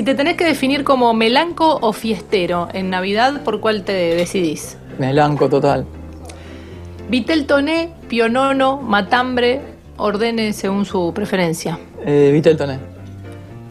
Si 0.00 0.04
te 0.04 0.14
tenés 0.14 0.38
que 0.38 0.46
definir 0.46 0.82
como 0.82 1.12
melanco 1.12 1.78
o 1.82 1.92
fiestero 1.92 2.68
en 2.72 2.88
Navidad, 2.88 3.42
¿por 3.42 3.60
cuál 3.60 3.84
te 3.84 3.92
decidís? 3.92 4.78
Melanco 4.98 5.50
total. 5.50 5.84
Vitel 7.10 7.44
Toné, 7.44 7.92
Pionono, 8.08 8.78
Matambre, 8.78 9.60
ordene 9.98 10.54
según 10.54 10.86
su 10.86 11.12
preferencia. 11.12 11.78
Eh, 12.02 12.30
Vitel 12.32 12.56
Toné. 12.56 12.78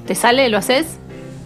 ¿Te 0.06 0.14
sale? 0.14 0.48
¿Lo 0.50 0.60
haces? 0.60 1.00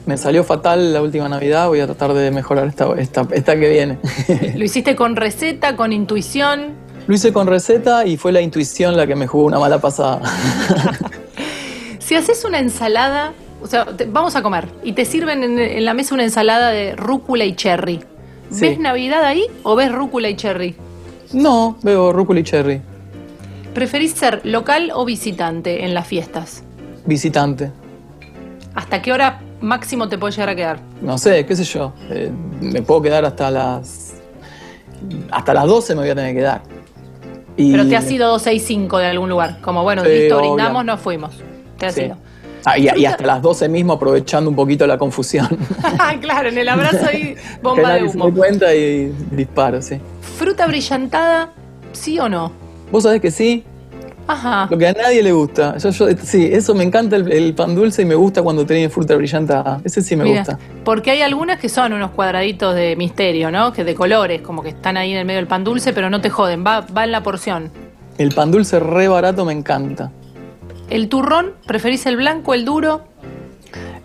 Me 0.05 0.17
salió 0.17 0.43
fatal 0.43 0.91
la 0.91 1.01
última 1.01 1.29
Navidad, 1.29 1.69
voy 1.69 1.79
a 1.79 1.85
tratar 1.85 2.13
de 2.13 2.29
mejorar 2.31 2.67
esta, 2.67 2.93
esta, 2.97 3.25
esta 3.31 3.57
que 3.57 3.69
viene. 3.69 3.99
¿Lo 4.57 4.65
hiciste 4.65 4.97
con 4.97 5.15
receta, 5.15 5.77
con 5.77 5.93
intuición? 5.93 6.73
Lo 7.07 7.15
hice 7.15 7.31
con 7.31 7.47
receta 7.47 8.05
y 8.05 8.17
fue 8.17 8.33
la 8.33 8.41
intuición 8.41 8.97
la 8.97 9.07
que 9.07 9.15
me 9.15 9.27
jugó 9.27 9.45
una 9.45 9.59
mala 9.59 9.79
pasada. 9.79 10.19
si 11.99 12.15
haces 12.15 12.43
una 12.43 12.59
ensalada, 12.59 13.31
o 13.63 13.67
sea, 13.67 13.85
te- 13.85 14.05
vamos 14.05 14.35
a 14.35 14.43
comer 14.43 14.67
y 14.83 14.91
te 14.93 15.05
sirven 15.05 15.43
en, 15.43 15.57
en 15.57 15.85
la 15.85 15.93
mesa 15.93 16.13
una 16.13 16.23
ensalada 16.23 16.69
de 16.71 16.95
rúcula 16.95 17.45
y 17.45 17.55
cherry. 17.55 18.01
Sí. 18.51 18.61
¿Ves 18.61 18.79
Navidad 18.79 19.23
ahí 19.23 19.45
o 19.63 19.75
ves 19.75 19.91
rúcula 19.91 20.29
y 20.29 20.35
cherry? 20.35 20.75
No, 21.31 21.77
veo 21.81 22.11
rúcula 22.13 22.41
y 22.41 22.43
cherry. 22.43 22.81
¿Preferís 23.73 24.11
ser 24.11 24.41
local 24.43 24.91
o 24.93 25.05
visitante 25.05 25.83
en 25.85 25.93
las 25.95 26.05
fiestas? 26.07 26.63
Visitante. 27.05 27.71
¿Hasta 28.75 29.01
qué 29.01 29.11
hora 29.11 29.39
máximo 29.61 30.09
te 30.09 30.17
puede 30.17 30.33
llegar 30.33 30.49
a 30.49 30.55
quedar? 30.55 30.79
No 31.01 31.17
sé, 31.17 31.45
qué 31.45 31.55
sé 31.55 31.63
yo. 31.63 31.93
eh, 32.09 32.29
me 32.61 32.81
puedo 32.83 33.01
quedar 33.01 33.25
hasta 33.25 33.49
las. 33.49 34.13
Hasta 35.31 35.53
las 35.53 35.65
12 35.65 35.95
me 35.95 36.01
voy 36.01 36.09
a 36.11 36.15
tener 36.15 36.33
que 36.33 36.39
quedar. 36.39 36.61
Y- 37.57 37.71
Pero 37.71 37.87
te 37.87 37.95
has 37.95 38.09
ido 38.11 38.27
2, 38.29 38.41
6, 38.41 38.63
5 38.65 38.97
de 38.99 39.07
algún 39.07 39.29
lugar. 39.29 39.59
Como 39.61 39.83
bueno, 39.83 40.03
Sí, 40.03 40.09
listo, 40.09 40.37
brindamos, 40.37 40.85
nos 40.85 40.99
fuimos. 40.99 41.35
Te 41.77 41.85
has 41.87 41.95
Sí. 41.95 42.01
ido. 42.03 42.17
Ah, 42.65 42.77
y, 42.77 43.05
hasta 43.05 43.25
las 43.25 43.41
12 43.41 43.67
mismo 43.67 43.93
aprovechando 43.93 44.49
un 44.49 44.55
poquito 44.55 44.87
la 44.87 44.97
confusión. 44.97 45.47
claro, 46.21 46.49
en 46.49 46.57
el 46.57 46.69
abrazo 46.69 47.05
ahí, 47.09 47.35
bomba 47.61 47.81
de 47.81 47.87
nadie 47.99 48.09
se 48.09 48.17
humo. 48.17 48.25
dé 48.27 48.31
cuenta 48.33 48.73
y 48.73 49.13
disparo, 49.31 49.81
sí. 49.81 49.99
¿Fruta 50.37 50.65
brillantada, 50.67 51.51
sí 51.91 52.17
o 52.19 52.29
no? 52.29 52.51
Vos 52.91 53.03
sabés 53.03 53.19
que 53.21 53.31
sí, 53.31 53.65
Ajá. 54.27 54.67
lo 54.71 54.77
que 54.77 54.87
a 54.87 54.93
nadie 54.93 55.21
le 55.21 55.33
gusta. 55.33 55.77
Yo, 55.77 55.89
yo- 55.89 56.07
sí, 56.23 56.49
eso 56.51 56.73
me 56.73 56.83
encanta 56.85 57.17
el, 57.17 57.29
el 57.31 57.53
pan 57.53 57.75
dulce 57.75 58.03
y 58.03 58.05
me 58.05 58.15
gusta 58.15 58.41
cuando 58.41 58.65
tiene 58.65 58.87
fruta 58.87 59.15
brillantada. 59.15 59.81
Ese 59.83 60.01
sí 60.01 60.15
me 60.15 60.23
Mira, 60.23 60.39
gusta. 60.39 60.59
Porque 60.85 61.11
hay 61.11 61.21
algunas 61.21 61.59
que 61.59 61.67
son 61.67 61.91
unos 61.91 62.11
cuadraditos 62.11 62.75
de 62.75 62.95
misterio, 62.95 63.51
¿no? 63.51 63.73
Que 63.73 63.83
de 63.83 63.93
colores, 63.93 64.41
como 64.41 64.63
que 64.63 64.69
están 64.69 64.95
ahí 64.95 65.11
en 65.11 65.17
el 65.17 65.25
medio 65.25 65.39
del 65.39 65.47
pan 65.47 65.63
dulce, 65.65 65.91
pero 65.91 66.09
no 66.09 66.21
te 66.21 66.29
joden, 66.29 66.63
va, 66.65 66.81
va 66.95 67.03
en 67.03 67.11
la 67.11 67.21
porción. 67.23 67.71
El 68.17 68.33
pan 68.33 68.51
dulce 68.51 68.79
re 68.79 69.07
barato 69.09 69.43
me 69.43 69.51
encanta. 69.53 70.11
¿El 70.93 71.09
turrón, 71.09 71.53
preferís 71.65 72.05
el 72.05 72.17
blanco, 72.17 72.53
el 72.53 72.65
duro? 72.65 73.01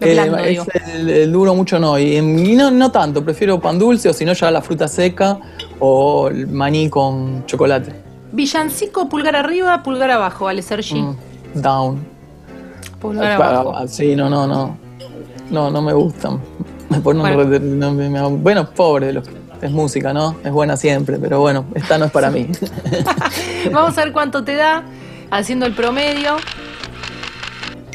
El 0.01 0.09
Eh, 0.09 0.13
blando, 0.15 0.39
es 0.39 0.49
digo. 0.49 0.65
el, 0.97 1.11
el 1.11 1.31
duro 1.33 1.55
mucho 1.55 1.79
no. 1.79 1.99
Y, 1.99 2.17
y 2.17 2.57
no, 2.57 2.71
no 2.71 2.91
tanto, 2.91 3.23
prefiero 3.23 3.61
pan 3.61 3.79
dulce 3.79 4.09
o 4.09 4.15
si 4.15 4.25
no 4.25 4.33
ya 4.33 4.51
la 4.51 4.63
fruta 4.63 4.89
seca 4.89 5.39
o 5.81 6.29
el 6.29 6.47
maní 6.47 6.89
con 6.89 7.45
chocolate. 7.45 7.93
Villancico, 8.33 9.07
pulgar 9.07 9.37
arriba, 9.37 9.83
pulgar 9.83 10.11
abajo, 10.11 10.49
Ale 10.49 10.63
Sergi. 10.63 10.99
Mm, 11.03 11.17
down. 11.57 11.99
Pulgar 12.99 13.33
Ah, 13.33 13.35
abajo. 13.61 13.77
ah, 13.77 13.87
Sí, 13.87 14.17
no, 14.17 14.31
no, 14.31 14.47
no. 14.47 14.79
No, 15.51 15.71
no 15.71 15.83
me 15.83 15.93
gustan. 15.93 16.41
Me 16.89 17.01
ponen 17.01 17.21
Bueno. 17.21 17.45
no 17.61 17.93
me- 17.93 18.09
me- 18.09 18.23
bueno, 18.29 18.71
pobre, 18.71 19.13
lo- 19.13 19.23
es 19.61 19.71
música, 19.71 20.15
¿no? 20.15 20.37
Es 20.43 20.51
buena 20.53 20.75
siempre, 20.79 21.19
pero 21.19 21.39
bueno, 21.41 21.67
esta 21.75 21.99
no 21.99 22.07
es 22.07 22.11
para 22.11 22.31
mí. 22.31 22.49
Vamos 23.73 23.99
a 23.99 24.05
ver 24.05 24.13
cuánto 24.15 24.43
te 24.43 24.55
da 24.55 24.85
haciendo 25.31 25.67
el 25.67 25.75
promedio. 25.75 26.37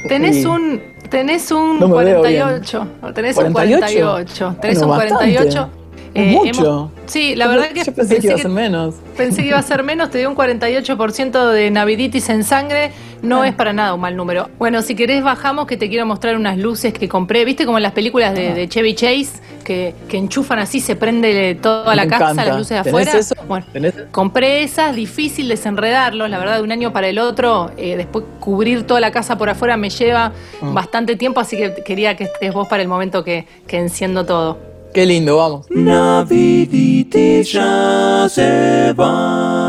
Tenés 0.08 0.38
Sí. 0.38 0.46
un 0.46 0.82
tenés 1.10 1.52
un 1.52 1.80
No 1.80 1.88
me 1.88 2.04
veo 2.04 2.20
48. 2.22 2.88
Tenés 3.14 3.38
un 3.38 3.54
48. 3.54 4.06
48. 4.12 4.56
Tenés 4.62 4.78
Bueno, 4.80 4.94
un 4.94 5.00
48. 5.00 5.70
Es 6.16 6.28
mucho. 6.32 6.92
sí, 7.08 7.36
la 7.36 7.48
verdad 7.48 7.70
que 7.70 7.84
Yo 7.84 7.92
pensé 7.94 8.20
que 8.20 8.28
iba 8.28 8.36
a 8.36 8.38
ser 8.38 8.50
menos. 8.52 8.96
Pensé 9.18 9.42
que 9.42 9.48
iba 9.48 9.58
a 9.58 9.64
ser 9.64 9.82
menos, 9.84 10.10
te 10.12 10.20
dio 10.20 10.30
un 10.30 10.36
48% 10.36 11.48
de 11.52 11.72
naviditis 11.72 12.30
en 12.30 12.44
sangre. 12.44 12.92
No 13.24 13.42
Ah. 13.42 13.48
es 13.48 13.56
para 13.56 13.74
nada 13.74 13.94
un 13.96 14.02
mal 14.02 14.16
número. 14.16 14.50
Bueno, 14.60 14.82
si 14.84 14.96
querés 14.96 15.24
bajamos 15.24 15.66
que 15.66 15.78
te 15.78 15.90
quiero 15.90 16.06
mostrar 16.06 16.36
unas 16.36 16.58
luces 16.58 16.94
que 16.94 17.08
compré. 17.10 17.44
¿Viste 17.46 17.66
como 17.66 17.78
en 17.80 17.84
las 17.84 17.94
películas 17.94 18.36
de, 18.36 18.50
Ah. 18.50 18.54
de 18.54 18.70
Chevy 18.70 18.94
Chase? 18.94 19.42
Que, 19.64 19.96
que 20.10 20.18
enchufan 20.18 20.60
así, 20.60 20.82
se 20.82 20.98
prende 20.98 21.56
toda 21.62 21.96
la 21.96 22.04
Me 22.04 22.10
casa, 22.10 22.24
encanta. 22.26 22.46
las 22.46 22.58
luces 22.58 22.78
de 22.78 22.84
¿Tenés 22.92 23.08
afuera. 23.08 23.20
eso? 23.20 23.36
Bueno, 23.48 23.66
¿Tenés? 23.72 23.94
compré 24.12 24.62
esas, 24.64 24.94
difícil 24.94 25.48
desenredarlos. 25.48 26.30
La 26.30 26.38
verdad, 26.38 26.58
de 26.58 26.64
un 26.64 26.72
año 26.74 26.92
para 26.92 27.08
el 27.08 27.18
otro, 27.18 27.72
eh, 27.78 27.96
después 27.96 28.26
cubrir 28.42 28.84
toda 28.86 29.00
la 29.00 29.12
casa 29.12 29.38
por 29.38 29.50
afuera 29.50 29.78
me 29.78 29.90
lleva 29.90 30.34
Mm. 30.62 30.74
bastante 30.74 31.16
tiempo, 31.16 31.40
así 31.40 31.56
que 31.56 31.74
quería 31.86 32.18
que 32.18 32.26
estés 32.26 32.54
vos 32.54 32.68
para 32.68 32.82
el 32.82 32.90
momento 32.90 33.24
que, 33.24 33.48
que 33.66 33.78
enciendo 33.78 34.26
todo. 34.26 34.58
Qué 34.94 35.06
lindo, 35.06 35.38
vamos. 35.38 35.66
Naviditi 35.72 37.42
ya 37.44 38.28
se 38.30 38.92
va. 38.94 39.63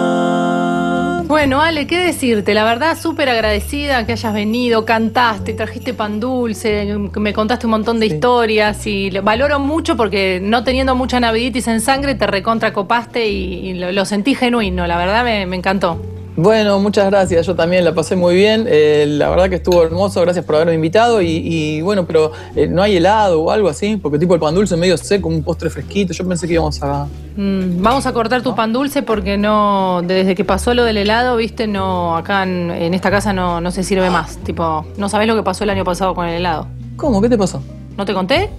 Bueno, 1.44 1.60
Ale, 1.60 1.86
¿qué 1.86 1.98
decirte? 1.98 2.54
La 2.54 2.64
verdad, 2.64 2.96
súper 2.98 3.28
agradecida 3.28 4.06
que 4.06 4.12
hayas 4.12 4.32
venido, 4.32 4.86
cantaste, 4.86 5.52
trajiste 5.52 5.92
pan 5.92 6.18
dulce, 6.18 6.96
me 6.96 7.34
contaste 7.34 7.66
un 7.66 7.72
montón 7.72 8.00
de 8.00 8.08
Sí. 8.08 8.14
historias 8.14 8.86
y 8.86 9.10
lo 9.10 9.22
valoro 9.22 9.58
mucho 9.60 9.94
porque 9.94 10.40
no 10.42 10.64
teniendo 10.64 10.94
mucha 10.94 11.20
naviditis 11.20 11.68
en 11.68 11.82
sangre 11.82 12.14
te 12.14 12.26
recontra 12.26 12.72
copaste 12.72 13.28
y, 13.28 13.68
y 13.68 13.74
lo, 13.74 13.92
lo 13.92 14.06
sentí 14.06 14.34
genuino, 14.34 14.86
la 14.86 14.96
verdad 14.96 15.22
me, 15.22 15.44
me 15.44 15.56
encantó. 15.56 16.00
Bueno, 16.36 16.80
muchas 16.80 17.06
gracias. 17.06 17.46
Yo 17.46 17.54
también 17.54 17.84
la 17.84 17.94
pasé 17.94 18.16
muy 18.16 18.34
bien. 18.34 18.66
Eh, 18.68 19.06
la 19.08 19.30
verdad 19.30 19.48
que 19.48 19.56
estuvo 19.56 19.82
hermoso. 19.84 20.20
Gracias 20.20 20.44
por 20.44 20.56
haberme 20.56 20.74
invitado. 20.74 21.22
Y, 21.22 21.28
y 21.28 21.80
bueno, 21.80 22.06
pero 22.06 22.32
eh, 22.56 22.66
no 22.66 22.82
hay 22.82 22.96
helado 22.96 23.42
o 23.42 23.50
algo 23.50 23.68
así, 23.68 23.96
porque 23.96 24.18
tipo 24.18 24.34
el 24.34 24.40
pan 24.40 24.54
dulce 24.54 24.76
medio 24.76 24.96
seco, 24.96 25.28
un 25.28 25.44
postre 25.44 25.70
fresquito. 25.70 26.12
Yo 26.12 26.26
pensé 26.26 26.48
que 26.48 26.54
íbamos 26.54 26.82
a. 26.82 27.06
Mm, 27.36 27.80
vamos 27.80 28.06
a 28.06 28.12
cortar 28.12 28.42
tu 28.42 28.54
pan 28.54 28.72
dulce 28.72 29.02
porque 29.02 29.36
no, 29.36 30.02
desde 30.04 30.34
que 30.34 30.44
pasó 30.44 30.74
lo 30.74 30.84
del 30.84 30.96
helado, 30.96 31.36
viste, 31.36 31.66
no, 31.68 32.16
acá 32.16 32.42
en, 32.42 32.70
en 32.70 32.94
esta 32.94 33.10
casa 33.10 33.32
no, 33.32 33.60
no 33.60 33.70
se 33.70 33.84
sirve 33.84 34.10
más. 34.10 34.36
Tipo, 34.38 34.84
no 34.96 35.08
sabés 35.08 35.28
lo 35.28 35.36
que 35.36 35.42
pasó 35.44 35.62
el 35.62 35.70
año 35.70 35.84
pasado 35.84 36.14
con 36.14 36.26
el 36.26 36.34
helado. 36.34 36.66
¿Cómo? 36.96 37.22
¿Qué 37.22 37.28
te 37.28 37.38
pasó? 37.38 37.62
¿No 37.96 38.04
te 38.04 38.12
conté? 38.12 38.50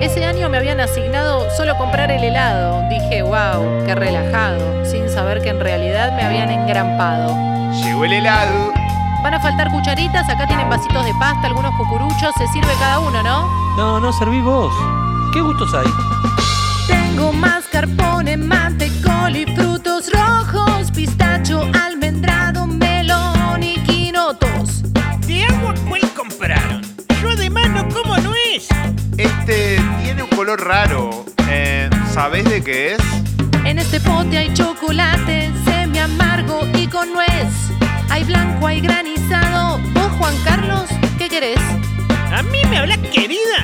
Ese 0.00 0.24
año 0.24 0.48
me 0.48 0.58
habían 0.58 0.80
asignado 0.80 1.48
solo 1.56 1.76
comprar 1.76 2.10
el 2.10 2.24
helado. 2.24 2.88
Dije, 2.88 3.22
wow, 3.22 3.84
qué 3.86 3.94
relajado, 3.94 4.84
sin 4.84 5.08
saber 5.08 5.40
que 5.42 5.50
en 5.50 5.60
realidad 5.60 6.14
me 6.16 6.22
habían 6.22 6.50
engrampado. 6.50 7.34
Llegó 7.82 8.04
el 8.04 8.12
helado. 8.12 8.72
Van 9.22 9.34
a 9.34 9.40
faltar 9.40 9.70
cucharitas, 9.70 10.28
acá 10.28 10.46
tienen 10.46 10.68
vasitos 10.68 11.04
de 11.04 11.12
pasta, 11.14 11.46
algunos 11.46 11.72
cucuruchos, 11.76 12.34
se 12.36 12.48
sirve 12.48 12.72
cada 12.80 12.98
uno, 12.98 13.22
¿no? 13.22 13.48
No, 13.76 14.00
no 14.00 14.12
serví 14.12 14.40
vos. 14.40 14.74
¿Qué 15.32 15.40
gustos 15.40 15.72
hay? 15.74 15.86
Tengo 16.88 17.32
mascarpone, 17.32 18.36
mantecol 18.36 19.36
y 19.36 19.46
frutos 19.54 20.10
rojos, 20.12 20.90
pistacho, 20.90 21.64
raro. 30.72 31.26
Eh, 31.50 31.90
¿Sabés 32.14 32.44
de 32.44 32.64
qué 32.64 32.94
es? 32.94 33.02
En 33.66 33.78
este 33.78 34.00
pote 34.00 34.38
hay 34.38 34.54
chocolate, 34.54 35.50
semi 35.66 35.98
amargo 35.98 36.66
y 36.74 36.86
con 36.86 37.12
nuez. 37.12 37.52
Hay 38.08 38.24
blanco, 38.24 38.68
hay 38.68 38.80
granizado. 38.80 39.78
¿Vos, 39.92 40.10
Juan 40.18 40.34
Carlos, 40.44 40.86
qué 41.18 41.28
querés? 41.28 41.60
¿A 42.32 42.42
mí 42.42 42.58
me 42.70 42.78
hablas 42.78 43.00
querida? 43.12 43.58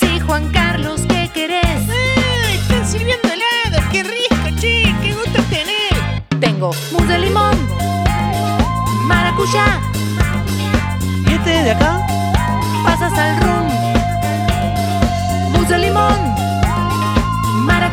Sí, 0.00 0.18
Juan 0.26 0.50
Carlos, 0.50 1.02
¿qué 1.08 1.30
querés? 1.32 1.82
¡Ah! 1.88 2.50
Están 2.52 2.84
sirviendo 2.84 3.28
helado. 3.28 3.88
¡Qué 3.92 4.02
rico, 4.02 4.46
che! 4.60 4.92
¡Qué 5.02 5.12
gusto 5.12 5.40
tener! 5.54 5.94
Tengo 6.40 6.72
mousse 6.90 7.12
de 7.12 7.18
limón, 7.20 7.56
maracuyá, 9.06 9.66
¿Y 11.28 11.32
este 11.32 11.50
de 11.62 11.70
acá? 11.70 11.99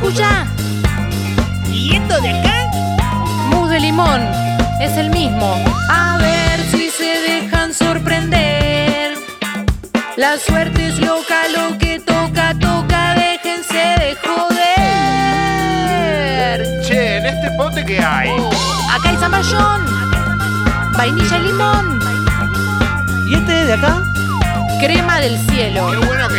Maracuyá, 0.08 0.46
¿Y 1.72 1.96
esto 1.96 2.22
de 2.22 2.30
acá? 2.30 2.54
mousse 3.50 3.72
de 3.74 3.80
limón. 3.80 4.22
Es 4.82 4.96
el 4.98 5.10
mismo. 5.10 5.56
A 5.90 6.18
ver 6.18 6.60
si 6.72 6.90
se 6.90 7.22
dejan 7.30 7.74
sorprender. 7.74 9.16
La 10.16 10.38
suerte 10.38 10.88
es 10.88 11.00
loca, 11.00 11.48
lo 11.56 11.78
que 11.78 12.00
toca, 12.00 12.54
toca, 12.60 13.16
déjense 13.16 13.78
de 14.02 14.16
joder. 14.26 14.68
Che, 16.88 17.18
en 17.18 17.26
este 17.26 17.52
pote 17.58 17.84
que 17.86 18.00
hay. 18.00 18.30
Acá 18.92 19.10
hay 19.10 19.18
zamballón, 19.18 19.86
vainilla 20.98 21.38
y 21.38 21.42
limón, 21.42 22.00
¿Y 23.30 23.36
este 23.36 23.66
de 23.66 23.74
acá? 23.74 24.02
crema 24.80 25.20
del 25.20 25.38
cielo. 25.50 25.90
Qué 25.92 25.98
bueno 26.06 26.28
que 26.30 26.38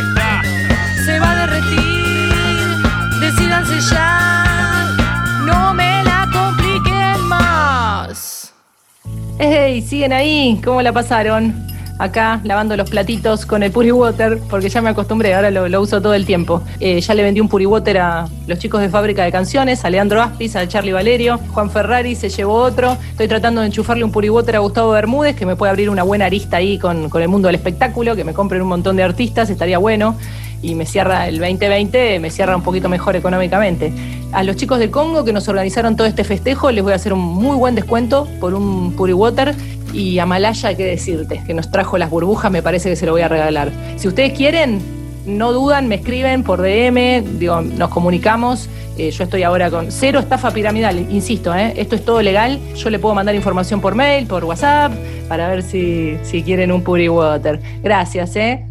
compliquen 9.39 9.49
más. 9.51 9.57
¡Ey! 9.57 9.83
¿Siguen 9.83 10.13
ahí? 10.13 10.61
¿Cómo 10.65 10.83
la 10.83 10.93
pasaron? 10.93 11.69
acá 11.99 12.41
lavando 12.45 12.77
los 12.77 12.89
platitos 12.89 13.45
con 13.45 13.63
el 13.65 13.73
Puri 13.73 13.91
Water, 13.91 14.39
porque 14.49 14.69
ya 14.69 14.81
me 14.81 14.91
acostumbré, 14.91 15.35
ahora 15.35 15.51
lo, 15.51 15.69
lo 15.69 15.81
uso 15.81 16.01
todo 16.01 16.15
el 16.15 16.25
tiempo. 16.27 16.63
Eh, 16.79 17.01
ya 17.01 17.15
le 17.15 17.25
vendí 17.25 17.41
un 17.41 17.49
Puri 17.49 17.67
Water 17.67 17.99
a 17.99 18.29
los 18.47 18.59
chicos 18.61 18.81
de 18.81 18.89
Fábrica 18.89 19.25
de 19.25 19.33
Canciones, 19.33 19.85
a 19.85 19.91
Leandro 19.91 20.23
Aspis, 20.23 20.55
a 20.55 20.67
Charlie 20.69 20.93
Valerio, 20.93 21.39
Juan 21.51 21.71
Ferrari 21.71 22.15
se 22.15 22.29
llevó 22.29 22.55
otro. 22.55 22.97
Estoy 23.11 23.27
tratando 23.27 23.61
de 23.63 23.67
enchufarle 23.67 24.05
un 24.05 24.13
Puri 24.13 24.31
Water 24.31 24.55
a 24.55 24.59
Gustavo 24.61 24.93
Bermúdez, 24.93 25.35
que 25.35 25.45
me 25.45 25.57
puede 25.57 25.71
abrir 25.71 25.91
una 25.91 26.05
buena 26.05 26.27
arista 26.27 26.59
ahí 26.59 26.79
con, 26.79 27.11
con 27.11 27.21
el 27.21 27.29
mundo 27.29 27.49
del 27.49 27.57
espectáculo, 27.57 28.15
que 28.15 28.23
me 28.23 28.33
compren 28.33 28.63
un 28.63 28.69
montón 28.69 28.95
de 28.95 29.03
artistas, 29.03 29.51
estaría 29.51 29.79
bueno 29.79 30.17
y 30.63 30.75
me 30.75 30.87
cierra 30.87 31.29
el 31.29 31.39
2020, 31.39 32.19
me 32.21 32.31
cierra 32.31 32.57
un 32.57 32.63
poquito 32.63 32.89
mejor 32.89 33.17
económicamente. 33.17 33.93
A 34.33 34.43
los 34.43 34.57
chicos 34.57 34.79
de 34.79 34.91
Congo 34.91 35.25
que 35.25 35.33
nos 35.33 35.49
organizaron 35.49 35.97
todo 35.97 36.07
este 36.07 36.25
festejo 36.25 36.71
les 36.71 36.85
voy 36.85 36.93
a 36.93 36.97
hacer 36.97 37.13
un 37.13 37.21
muy 37.21 37.57
buen 37.57 37.75
descuento 37.75 38.29
por 38.41 38.55
un 38.55 38.93
Puri 38.93 39.13
Water 39.13 39.55
y 39.93 40.19
a 40.19 40.27
Malaya, 40.27 40.75
qué 40.75 40.85
decirte, 40.85 41.43
que 41.47 41.55
nos 41.55 41.71
trajo 41.71 41.97
las 41.97 42.11
burbujas, 42.11 42.51
me 42.53 42.63
parece 42.63 42.91
que 42.91 42.97
se 42.97 43.07
lo 43.07 43.13
voy 43.13 43.23
a 43.23 43.29
regalar. 43.29 43.71
Si 43.97 44.07
ustedes 44.07 44.37
quieren, 44.37 44.81
no 45.27 45.53
dudan, 45.53 45.89
me 45.89 45.97
escriben 45.97 46.43
por 46.43 46.61
DM, 46.61 47.39
digo, 47.39 47.61
nos 47.61 47.89
comunicamos. 47.91 48.69
Eh, 48.99 49.11
yo 49.11 49.25
estoy 49.25 49.45
ahora 49.45 49.71
con 49.71 49.93
cero 49.93 50.19
estafa 50.19 50.51
piramidal, 50.51 50.99
insisto, 51.11 51.55
¿eh? 51.55 51.73
esto 51.77 51.95
es 51.95 52.05
todo 52.05 52.21
legal. 52.21 52.59
Yo 52.75 52.91
le 52.91 52.99
puedo 52.99 53.15
mandar 53.15 53.35
información 53.35 53.81
por 53.81 53.95
mail, 53.95 54.27
por 54.27 54.45
WhatsApp, 54.45 54.93
para 55.29 55.49
ver 55.49 55.63
si, 55.63 56.19
si 56.23 56.43
quieren 56.43 56.73
un 56.73 56.83
Puri 56.83 57.09
Water. 57.09 57.61
Gracias, 57.83 58.37
¿eh? 58.37 58.67